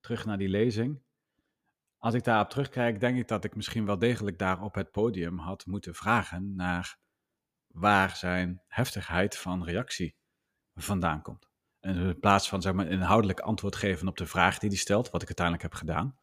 Terug 0.00 0.24
naar 0.24 0.38
die 0.38 0.48
lezing. 0.48 1.02
Als 2.02 2.14
ik 2.14 2.24
daarop 2.24 2.50
terugkijk, 2.50 3.00
denk 3.00 3.18
ik 3.18 3.28
dat 3.28 3.44
ik 3.44 3.56
misschien 3.56 3.86
wel 3.86 3.98
degelijk 3.98 4.38
daar 4.38 4.62
op 4.62 4.74
het 4.74 4.90
podium 4.90 5.38
had 5.38 5.66
moeten 5.66 5.94
vragen 5.94 6.54
naar 6.54 6.96
waar 7.66 8.16
zijn 8.16 8.62
heftigheid 8.66 9.38
van 9.38 9.64
reactie 9.64 10.16
vandaan 10.74 11.22
komt. 11.22 11.50
En 11.80 11.96
in 11.96 12.18
plaats 12.18 12.48
van 12.48 12.62
zeg 12.62 12.72
maar, 12.72 12.86
een 12.86 12.92
inhoudelijk 12.92 13.40
antwoord 13.40 13.76
geven 13.76 14.08
op 14.08 14.16
de 14.16 14.26
vraag 14.26 14.58
die 14.58 14.68
hij 14.68 14.78
stelt, 14.78 15.10
wat 15.10 15.22
ik 15.22 15.26
uiteindelijk 15.26 15.66
heb 15.66 15.74
gedaan, 15.74 16.18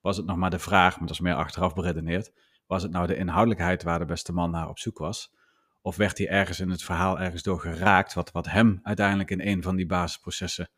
was 0.00 0.16
het 0.16 0.26
nog 0.26 0.36
maar 0.36 0.50
de 0.50 0.58
vraag, 0.58 0.98
maar 0.98 1.06
dat 1.06 1.16
is 1.16 1.22
meer 1.22 1.34
achteraf 1.34 1.74
beredeneerd, 1.74 2.32
was 2.66 2.82
het 2.82 2.92
nou 2.92 3.06
de 3.06 3.16
inhoudelijkheid 3.16 3.82
waar 3.82 3.98
de 3.98 4.04
beste 4.04 4.32
man 4.32 4.50
naar 4.50 4.68
op 4.68 4.78
zoek 4.78 4.98
was? 4.98 5.34
Of 5.80 5.96
werd 5.96 6.18
hij 6.18 6.28
ergens 6.28 6.60
in 6.60 6.70
het 6.70 6.82
verhaal 6.82 7.20
ergens 7.20 7.42
door 7.42 7.60
geraakt, 7.60 8.14
wat, 8.14 8.32
wat 8.32 8.46
hem 8.46 8.80
uiteindelijk 8.82 9.30
in 9.30 9.40
een 9.40 9.62
van 9.62 9.76
die 9.76 9.86
basisprocessen 9.86 10.70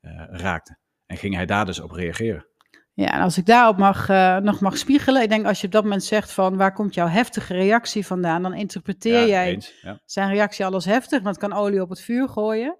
eh, 0.00 0.24
raakte? 0.28 0.78
En 1.06 1.16
ging 1.16 1.34
hij 1.34 1.46
daar 1.46 1.66
dus 1.66 1.80
op 1.80 1.90
reageren? 1.90 2.49
Ja, 3.00 3.12
en 3.12 3.20
als 3.20 3.38
ik 3.38 3.46
daarop 3.46 3.76
mag, 3.78 4.08
eh, 4.08 4.36
nog 4.36 4.60
mag 4.60 4.76
spiegelen, 4.78 5.22
ik 5.22 5.28
denk 5.28 5.46
als 5.46 5.60
je 5.60 5.66
op 5.66 5.72
dat 5.72 5.82
moment 5.82 6.04
zegt 6.04 6.32
van 6.32 6.56
waar 6.56 6.72
komt 6.72 6.94
jouw 6.94 7.06
heftige 7.06 7.54
reactie 7.54 8.06
vandaan, 8.06 8.42
dan 8.42 8.54
interpreteer 8.54 9.20
Ja, 9.20 9.26
jij 9.26 9.52
eens, 9.52 9.74
ja. 9.82 10.00
zijn 10.04 10.30
reactie 10.30 10.64
alles 10.64 10.84
heftig, 10.84 11.22
want 11.22 11.36
het 11.36 11.48
kan 11.48 11.58
olie 11.58 11.82
op 11.82 11.88
het 11.88 12.00
vuur 12.00 12.28
gooien. 12.28 12.76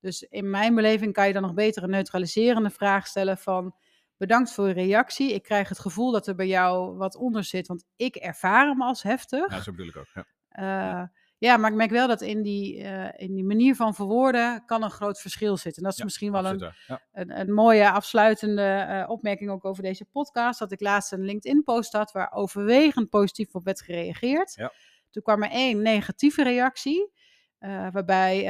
Dus 0.00 0.22
in 0.22 0.50
mijn 0.50 0.74
beleving 0.74 1.12
kan 1.12 1.26
je 1.26 1.32
dan 1.32 1.42
nog 1.42 1.54
beter 1.54 1.82
een 1.82 1.90
neutraliserende 1.90 2.70
vraag 2.70 3.06
stellen 3.06 3.38
van 3.38 3.74
bedankt 4.16 4.52
voor 4.52 4.68
je 4.68 4.74
reactie. 4.74 5.34
Ik 5.34 5.42
krijg 5.42 5.68
het 5.68 5.78
gevoel 5.78 6.12
dat 6.12 6.26
er 6.26 6.34
bij 6.34 6.46
jou 6.46 6.96
wat 6.96 7.16
onder 7.16 7.44
zit, 7.44 7.66
want 7.66 7.84
ik 7.96 8.14
ervaar 8.16 8.66
hem 8.66 8.82
als 8.82 9.02
heftig. 9.02 9.50
ja, 9.50 9.62
zo 9.62 9.70
bedoel 9.70 9.88
ik 9.88 9.96
ook. 9.96 10.08
Ja. 10.14 10.24
Eh, 10.48 11.08
ja, 11.44 11.56
maar 11.56 11.70
ik 11.70 11.76
merk 11.76 11.90
wel 11.90 12.08
dat 12.08 12.20
in 12.20 12.42
die, 12.42 12.82
eh, 12.82 13.26
in 13.26 13.34
die 13.34 13.44
manier 13.44 13.74
van 13.76 13.94
verwoorden 13.94 14.62
kan 14.66 14.82
een 14.82 14.90
groot 14.90 15.20
verschil 15.20 15.56
zitten. 15.56 15.76
En 15.76 15.82
dat 15.82 15.92
is 15.92 15.98
Ja, 15.98 16.04
misschien 16.04 16.32
wel 16.32 16.46
een, 16.46 16.72
ja. 16.86 17.00
een, 17.12 17.40
een 17.40 17.52
mooie 17.52 17.90
afsluitende 17.90 18.62
eh, 18.62 19.10
opmerking 19.10 19.50
ook 19.50 19.64
over 19.64 19.82
deze 19.82 20.04
podcast. 20.04 20.58
Dat 20.58 20.72
ik 20.72 20.80
laatst 20.80 21.12
een 21.12 21.24
LinkedIn-post 21.24 21.92
had 21.92 22.12
waar 22.12 22.32
overwegend 22.32 23.08
positief 23.10 23.54
op 23.54 23.64
werd 23.64 23.80
gereageerd. 23.82 24.54
Ja. 24.54 24.72
Toen 25.10 25.22
kwam 25.22 25.42
er 25.42 25.50
één 25.50 25.82
negatieve 25.82 26.42
reactie. 26.42 27.12
eh, 27.58 27.86
waarbij 27.92 28.42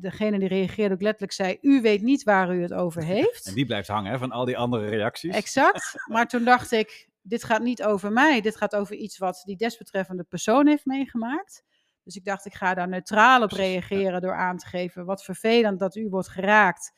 degene 0.00 0.38
die 0.38 0.48
reageerde 0.48 0.94
ook 0.94 1.02
letterlijk 1.02 1.32
zei: 1.32 1.58
U 1.60 1.80
weet 1.80 2.02
niet 2.02 2.22
waar 2.22 2.54
u 2.54 2.62
het 2.62 2.72
over 2.72 3.04
heeft. 3.04 3.46
En 3.46 3.54
die 3.54 3.66
blijft 3.66 3.88
hangen 3.88 4.12
hè, 4.12 4.18
van 4.18 4.30
al 4.30 4.44
die 4.44 4.56
andere 4.58 4.88
reacties. 4.88 5.34
Exact. 5.34 5.94
Maar 6.12 6.28
toen 6.28 6.44
dacht 6.44 6.72
ik: 6.72 7.08
Dit 7.22 7.44
gaat 7.44 7.62
niet 7.62 7.82
over 7.82 8.12
mij. 8.12 8.40
Dit 8.40 8.56
gaat 8.56 8.74
over 8.74 8.94
iets 8.96 9.18
wat 9.18 9.42
die 9.44 9.56
desbetreffende 9.56 10.22
persoon 10.24 10.66
heeft 10.66 10.84
meegemaakt. 10.86 11.64
Dus 12.04 12.16
ik 12.16 12.24
dacht: 12.24 12.46
Ik 12.46 12.54
ga 12.54 12.74
daar 12.74 12.88
neutraal 12.88 13.42
op 13.42 13.50
reageren 13.50 14.20
door 14.20 14.36
aan 14.36 14.56
te 14.56 14.66
geven: 14.66 15.04
Wat 15.04 15.24
vervelend 15.24 15.78
dat 15.78 15.96
u 15.96 16.08
wordt 16.08 16.28
geraakt. 16.28 16.92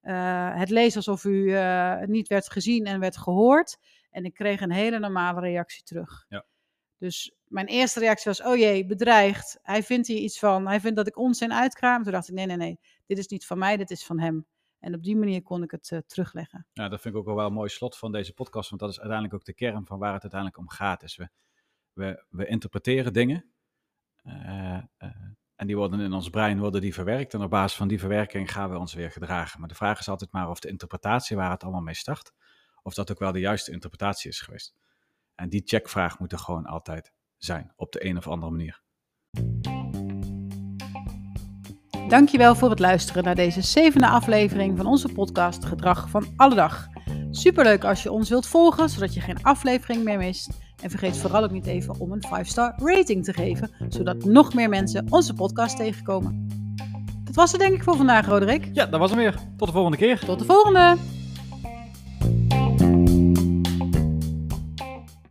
Eh, 0.00 0.58
het 0.58 0.70
leest 0.70 0.96
alsof 0.96 1.24
u 1.24 1.54
eh, 1.54 2.00
niet 2.00 2.28
werd 2.28 2.50
gezien 2.50 2.86
en 2.86 3.00
werd 3.00 3.16
gehoord. 3.16 3.78
En 4.10 4.24
ik 4.24 4.34
kreeg 4.34 4.60
een 4.60 4.72
hele 4.72 4.98
normale 4.98 5.40
reactie 5.40 5.82
terug. 5.82 6.24
Ja. 6.28 6.46
Dus 6.98 7.34
mijn 7.44 7.66
eerste 7.66 8.00
reactie 8.00 8.30
was: 8.30 8.42
Oh 8.42 8.56
jee, 8.56 8.86
bedreigd. 8.86 9.58
Hij 9.62 9.82
vindt 9.82 10.06
hier 10.06 10.18
iets 10.18 10.38
van. 10.38 10.66
Hij 10.66 10.80
vindt 10.80 10.96
dat 10.96 11.06
ik 11.06 11.18
onzin 11.18 11.52
uitkraam. 11.52 12.02
Toen 12.02 12.12
dacht 12.12 12.28
ik: 12.28 12.34
Nee, 12.34 12.46
nee, 12.46 12.56
nee. 12.56 12.80
Dit 13.06 13.18
is 13.18 13.26
niet 13.26 13.46
van 13.46 13.58
mij, 13.58 13.76
dit 13.76 13.90
is 13.90 14.04
van 14.04 14.20
hem. 14.20 14.46
En 14.78 14.94
op 14.94 15.02
die 15.02 15.16
manier 15.16 15.42
kon 15.42 15.62
ik 15.62 15.70
het 15.70 15.90
eh, 15.90 15.98
terugleggen. 16.06 16.66
Ja, 16.72 16.88
dat 16.88 17.00
vind 17.00 17.14
ik 17.14 17.20
ook 17.20 17.36
wel 17.36 17.46
een 17.46 17.52
mooi 17.52 17.68
slot 17.68 17.96
van 17.96 18.12
deze 18.12 18.34
podcast, 18.34 18.68
want 18.68 18.80
dat 18.80 18.90
is 18.90 19.00
uiteindelijk 19.00 19.34
ook 19.34 19.44
de 19.44 19.54
kern 19.54 19.86
van 19.86 19.98
waar 19.98 20.12
het 20.12 20.22
uiteindelijk 20.22 20.60
om 20.60 20.68
gaat. 20.68 21.02
Is 21.02 21.16
we, 21.16 21.28
we, 21.92 22.24
we 22.28 22.46
interpreteren 22.46 23.12
dingen 23.12 23.52
en 25.56 25.66
die 25.66 25.76
worden 25.76 26.00
in 26.00 26.12
ons 26.12 26.30
brein 26.30 26.58
worden 26.58 26.80
die 26.80 26.94
verwerkt 26.94 27.34
en 27.34 27.42
op 27.42 27.50
basis 27.50 27.76
van 27.76 27.88
die 27.88 27.98
verwerking 27.98 28.52
gaan 28.52 28.70
we 28.70 28.78
ons 28.78 28.94
weer 28.94 29.10
gedragen. 29.10 29.60
Maar 29.60 29.68
de 29.68 29.74
vraag 29.74 29.98
is 29.98 30.08
altijd 30.08 30.32
maar 30.32 30.50
of 30.50 30.58
de 30.58 30.68
interpretatie 30.68 31.36
waar 31.36 31.50
het 31.50 31.62
allemaal 31.62 31.80
mee 31.80 31.94
start, 31.94 32.32
of 32.82 32.94
dat 32.94 33.10
ook 33.10 33.18
wel 33.18 33.32
de 33.32 33.40
juiste 33.40 33.72
interpretatie 33.72 34.30
is 34.30 34.40
geweest. 34.40 34.74
En 35.34 35.48
die 35.48 35.62
checkvraag 35.64 36.18
moet 36.18 36.32
er 36.32 36.38
gewoon 36.38 36.66
altijd 36.66 37.12
zijn, 37.36 37.72
op 37.76 37.92
de 37.92 38.04
een 38.04 38.16
of 38.16 38.28
andere 38.28 38.50
manier. 38.50 38.82
Dankjewel 42.08 42.54
voor 42.54 42.70
het 42.70 42.78
luisteren 42.78 43.24
naar 43.24 43.34
deze 43.34 43.62
zevende 43.62 44.08
aflevering 44.08 44.76
van 44.76 44.86
onze 44.86 45.08
podcast 45.08 45.64
Gedrag 45.64 46.10
van 46.10 46.32
Alle 46.36 46.54
Dag. 46.54 46.86
Superleuk 47.30 47.84
als 47.84 48.02
je 48.02 48.10
ons 48.10 48.28
wilt 48.28 48.46
volgen, 48.46 48.88
zodat 48.88 49.14
je 49.14 49.20
geen 49.20 49.42
aflevering 49.42 50.04
meer 50.04 50.18
mist. 50.18 50.67
En 50.82 50.90
vergeet 50.90 51.16
vooral 51.16 51.42
ook 51.42 51.50
niet 51.50 51.66
even 51.66 52.00
om 52.00 52.12
een 52.12 52.24
5-star 52.26 52.74
rating 52.76 53.24
te 53.24 53.32
geven, 53.32 53.70
zodat 53.88 54.24
nog 54.24 54.54
meer 54.54 54.68
mensen 54.68 55.06
onze 55.10 55.34
podcast 55.34 55.76
tegenkomen. 55.76 56.48
Dat 57.24 57.34
was 57.34 57.52
het 57.52 57.60
denk 57.60 57.74
ik 57.74 57.82
voor 57.82 57.96
vandaag, 57.96 58.26
Roderick. 58.26 58.68
Ja, 58.72 58.86
dat 58.86 59.00
was 59.00 59.10
hem 59.10 59.18
weer. 59.18 59.34
Tot 59.56 59.68
de 59.68 59.74
volgende 59.74 59.96
keer. 59.96 60.18
Tot 60.18 60.38
de 60.38 60.44
volgende! 60.44 61.17